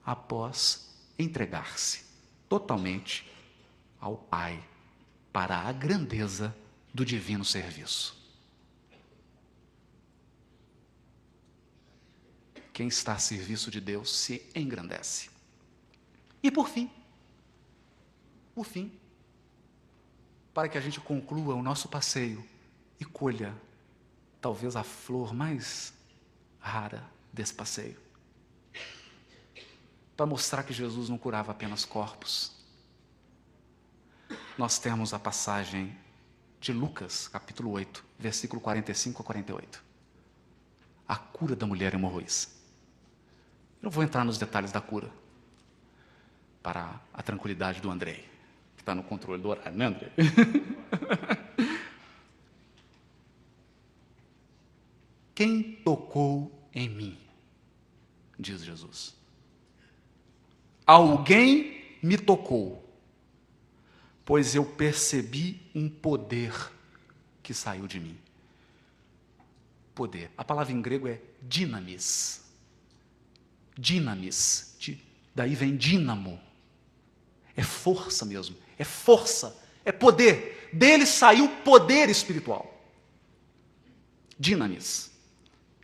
após 0.05 0.95
entregar-se 1.19 2.05
totalmente 2.49 3.31
ao 4.01 4.17
Pai 4.17 4.63
para 5.33 5.59
a 5.59 5.73
grandeza 5.73 6.55
do 6.93 7.05
divino 7.05 7.45
serviço. 7.45 8.23
Quem 12.73 12.89
está 12.89 13.15
a 13.15 13.19
serviço 13.19 13.71
de 13.71 13.81
Deus 13.81 14.15
se 14.15 14.45
engrandece. 14.55 15.31
E 16.43 16.51
por 16.51 16.69
fim, 16.69 16.91
por 18.55 18.65
fim, 18.65 18.93
para 20.55 20.69
que 20.69 20.79
a 20.79 20.81
gente 20.81 21.01
conclua 21.01 21.55
o 21.55 21.63
nosso 21.63 21.89
passeio 21.89 22.43
e 22.99 23.05
colha 23.05 23.55
talvez 24.41 24.77
a 24.77 24.85
flor 24.85 25.35
mais 25.35 25.93
rara 26.61 27.05
desse 27.33 27.53
passeio 27.53 28.05
para 30.17 30.27
mostrar 30.27 30.63
que 30.63 30.73
Jesus 30.73 31.09
não 31.09 31.19
curava 31.19 31.53
apenas 31.53 31.85
corpos. 31.85 32.53
Nós 34.57 34.79
temos 34.79 35.13
a 35.13 35.19
passagem 35.19 35.97
de 36.61 36.73
Lucas, 36.73 37.27
capítulo 37.29 37.71
8, 37.73 38.05
versículo 38.19 38.61
45 38.61 39.23
a 39.23 39.25
48. 39.25 39.85
A 41.07 41.17
cura 41.17 41.57
da 41.57 41.67
mulher 41.67 41.93
hemorroísa. 41.95 42.49
Eu 43.83 43.87
não 43.87 43.91
vou 43.91 44.05
entrar 44.05 44.25
nos 44.25 44.39
detalhes 44.39 44.73
da 44.73 44.81
cura, 44.81 45.11
para 46.63 46.99
a 47.13 47.23
tranquilidade 47.23 47.81
do 47.81 47.91
Andrei, 47.91 48.27
está 48.85 48.95
no 48.95 49.03
controle 49.03 49.41
do 49.41 49.49
horário, 49.49 49.77
né, 49.77 49.87
Andrei? 49.87 50.13
Quem 55.35 55.63
tocou 55.77 56.69
em 56.73 56.89
mim? 56.89 57.19
Diz 58.39 58.63
Jesus. 58.63 59.17
Alguém 60.87 61.99
me 62.03 62.19
tocou, 62.19 62.87
pois 64.23 64.55
eu 64.55 64.65
percebi 64.67 65.63
um 65.75 65.89
poder 65.89 66.53
que 67.43 67.55
saiu 67.55 67.87
de 67.87 67.99
mim. 67.99 68.19
Poder. 69.95 70.31
A 70.37 70.45
palavra 70.45 70.75
em 70.75 70.83
grego 70.83 71.09
é 71.09 71.23
dinamis. 71.43 72.45
Dinamis. 73.79 74.77
Daí 75.35 75.55
vem 75.55 75.75
dínamo. 75.75 76.39
É 77.57 77.63
força 77.63 78.27
mesmo. 78.27 78.64
É 78.79 78.85
força. 78.85 79.61
É 79.85 79.93
poder. 79.93 80.71
Dele 80.73 81.07
saiu 81.07 81.49
poder 81.63 82.09
espiritual. 82.09 82.71
Dinamis. 84.39 85.11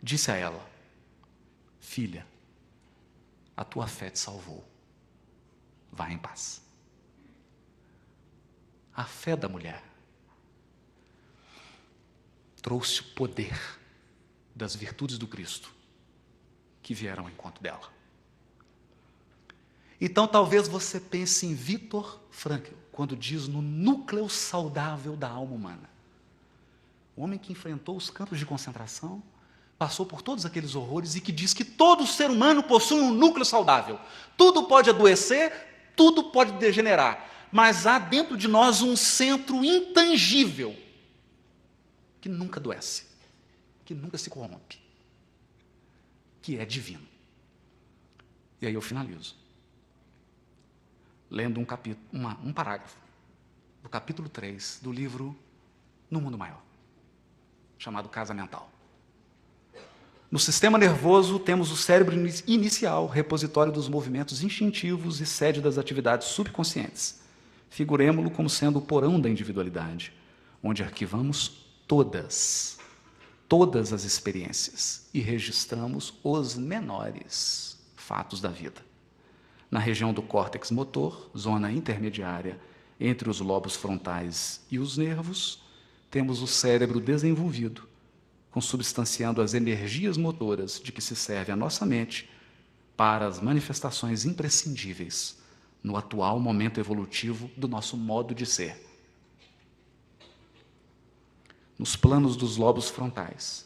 Disse 0.01 0.31
a 0.31 0.35
ela: 0.35 0.69
Filha, 1.79 2.25
a 3.55 3.63
tua 3.63 3.87
fé 3.87 4.09
te 4.09 4.19
salvou. 4.19 4.65
Vá 5.91 6.09
em 6.09 6.17
paz. 6.17 6.61
A 8.93 9.05
fé 9.05 9.35
da 9.35 9.47
mulher 9.47 9.83
trouxe 12.61 13.01
o 13.01 13.13
poder 13.13 13.57
das 14.55 14.75
virtudes 14.75 15.17
do 15.17 15.27
Cristo 15.27 15.73
que 16.81 16.93
vieram 16.93 17.23
ao 17.23 17.29
encontro 17.29 17.61
dela. 17.61 18.00
Então 20.01 20.27
talvez 20.27 20.67
você 20.67 20.99
pense 20.99 21.45
em 21.45 21.53
Viktor 21.53 22.19
Frankl 22.31 22.73
quando 22.91 23.15
diz 23.15 23.47
no 23.47 23.61
núcleo 23.61 24.27
saudável 24.27 25.15
da 25.15 25.29
alma 25.29 25.53
humana. 25.53 25.89
O 27.15 27.21
homem 27.21 27.37
que 27.37 27.51
enfrentou 27.51 27.95
os 27.95 28.09
campos 28.09 28.39
de 28.39 28.45
concentração, 28.45 29.21
passou 29.77 30.05
por 30.05 30.21
todos 30.21 30.45
aqueles 30.45 30.75
horrores 30.75 31.15
e 31.15 31.21
que 31.21 31.31
diz 31.31 31.53
que 31.53 31.63
todo 31.63 32.05
ser 32.05 32.29
humano 32.29 32.63
possui 32.63 32.99
um 32.99 33.13
núcleo 33.13 33.45
saudável. 33.45 33.99
Tudo 34.37 34.63
pode 34.63 34.89
adoecer, 34.89 35.51
tudo 35.95 36.25
pode 36.25 36.53
degenerar, 36.53 37.47
mas 37.51 37.85
há 37.85 37.99
dentro 37.99 38.37
de 38.37 38.47
nós 38.47 38.81
um 38.81 38.95
centro 38.95 39.63
intangível 39.63 40.75
que 42.19 42.29
nunca 42.29 42.59
adoece, 42.59 43.05
que 43.83 43.93
nunca 43.93 44.17
se 44.17 44.29
corrompe, 44.29 44.79
que 46.41 46.57
é 46.57 46.65
divino. 46.65 47.07
E 48.61 48.67
aí 48.67 48.73
eu 48.73 48.81
finalizo, 48.81 49.35
lendo 51.31 51.59
um, 51.59 51.65
capítulo, 51.65 52.05
uma, 52.11 52.37
um 52.43 52.51
parágrafo 52.51 52.97
do 53.81 53.87
capítulo 53.87 54.27
3 54.27 54.81
do 54.83 54.91
livro 54.91 55.35
No 56.09 56.19
Mundo 56.19 56.37
Maior, 56.37 56.61
chamado 57.79 58.09
Casa 58.09 58.33
Mental. 58.33 58.69
No 60.29 60.39
sistema 60.39 60.77
nervoso, 60.77 61.39
temos 61.39 61.71
o 61.71 61.77
cérebro 61.77 62.15
inicial, 62.47 63.07
repositório 63.07 63.71
dos 63.71 63.89
movimentos 63.89 64.43
instintivos 64.43 65.19
e 65.19 65.25
sede 65.25 65.61
das 65.61 65.77
atividades 65.77 66.27
subconscientes. 66.27 67.19
Figuremos-lo 67.69 68.29
como 68.31 68.49
sendo 68.49 68.79
o 68.79 68.81
porão 68.81 69.19
da 69.19 69.29
individualidade, 69.29 70.13
onde 70.61 70.83
arquivamos 70.83 71.65
todas, 71.87 72.77
todas 73.47 73.91
as 73.91 74.03
experiências 74.03 75.09
e 75.13 75.19
registramos 75.19 76.13
os 76.23 76.55
menores 76.55 77.77
fatos 77.95 78.39
da 78.39 78.49
vida. 78.49 78.90
Na 79.71 79.79
região 79.79 80.13
do 80.13 80.21
córtex 80.21 80.69
motor, 80.69 81.31
zona 81.35 81.71
intermediária 81.71 82.59
entre 82.99 83.29
os 83.29 83.39
lobos 83.39 83.73
frontais 83.73 84.59
e 84.69 84.77
os 84.77 84.97
nervos, 84.97 85.63
temos 86.11 86.41
o 86.41 86.47
cérebro 86.47 86.99
desenvolvido, 86.99 87.87
consubstanciando 88.51 89.41
as 89.41 89.53
energias 89.53 90.17
motoras 90.17 90.77
de 90.77 90.91
que 90.91 91.01
se 91.01 91.15
serve 91.15 91.53
a 91.53 91.55
nossa 91.55 91.85
mente 91.85 92.29
para 92.97 93.25
as 93.25 93.39
manifestações 93.39 94.25
imprescindíveis 94.25 95.37
no 95.81 95.95
atual 95.95 96.37
momento 96.37 96.77
evolutivo 96.77 97.49
do 97.55 97.67
nosso 97.67 97.95
modo 97.95 98.35
de 98.35 98.45
ser. 98.45 98.85
Nos 101.79 101.95
planos 101.95 102.35
dos 102.35 102.57
lobos 102.57 102.89
frontais 102.89 103.65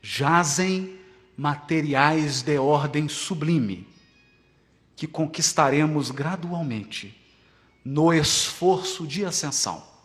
jazem 0.00 1.00
materiais 1.36 2.42
de 2.42 2.56
ordem 2.58 3.08
sublime 3.08 3.95
que 4.96 5.06
conquistaremos 5.06 6.10
gradualmente 6.10 7.16
no 7.84 8.12
esforço 8.12 9.06
de 9.06 9.24
ascensão 9.24 9.96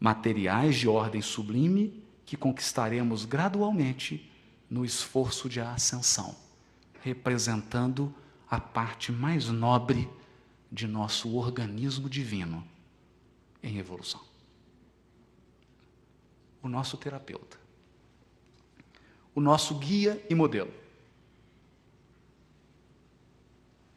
materiais 0.00 0.76
de 0.76 0.88
ordem 0.88 1.22
sublime 1.22 2.02
que 2.24 2.36
conquistaremos 2.36 3.24
gradualmente 3.24 4.30
no 4.68 4.84
esforço 4.84 5.48
de 5.48 5.60
ascensão, 5.60 6.36
representando 7.02 8.14
a 8.48 8.60
parte 8.60 9.10
mais 9.12 9.48
nobre 9.48 10.08
de 10.70 10.86
nosso 10.86 11.34
organismo 11.34 12.08
divino 12.08 12.66
em 13.62 13.78
evolução. 13.78 14.20
O 16.62 16.68
nosso 16.68 16.96
terapeuta, 16.96 17.58
o 19.34 19.40
nosso 19.40 19.74
guia 19.76 20.24
e 20.28 20.34
modelo. 20.34 20.72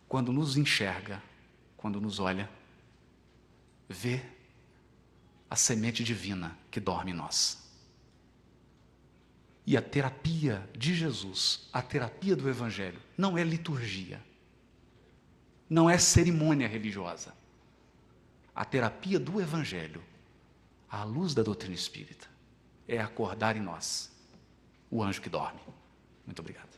Quando 0.09 0.33
nos 0.33 0.57
enxerga, 0.57 1.21
quando 1.77 2.01
nos 2.01 2.19
olha, 2.19 2.49
vê 3.87 4.21
a 5.47 5.55
semente 5.55 6.03
divina 6.03 6.57
que 6.71 6.79
dorme 6.79 7.11
em 7.11 7.13
nós. 7.13 7.59
E 9.67 9.77
a 9.77 9.81
terapia 9.83 10.67
de 10.75 10.95
Jesus, 10.95 11.69
a 11.71 11.79
terapia 11.79 12.35
do 12.35 12.49
Evangelho, 12.49 12.99
não 13.15 13.37
é 13.37 13.43
liturgia, 13.43 14.19
não 15.69 15.87
é 15.87 15.99
cerimônia 15.99 16.67
religiosa. 16.67 17.33
A 18.55 18.65
terapia 18.65 19.19
do 19.19 19.39
Evangelho, 19.39 20.03
à 20.89 21.03
luz 21.03 21.35
da 21.35 21.43
doutrina 21.43 21.75
espírita, 21.75 22.27
é 22.87 22.99
acordar 22.99 23.55
em 23.55 23.61
nós 23.61 24.11
o 24.89 25.03
anjo 25.03 25.21
que 25.21 25.29
dorme. 25.29 25.61
Muito 26.25 26.39
obrigado. 26.39 26.68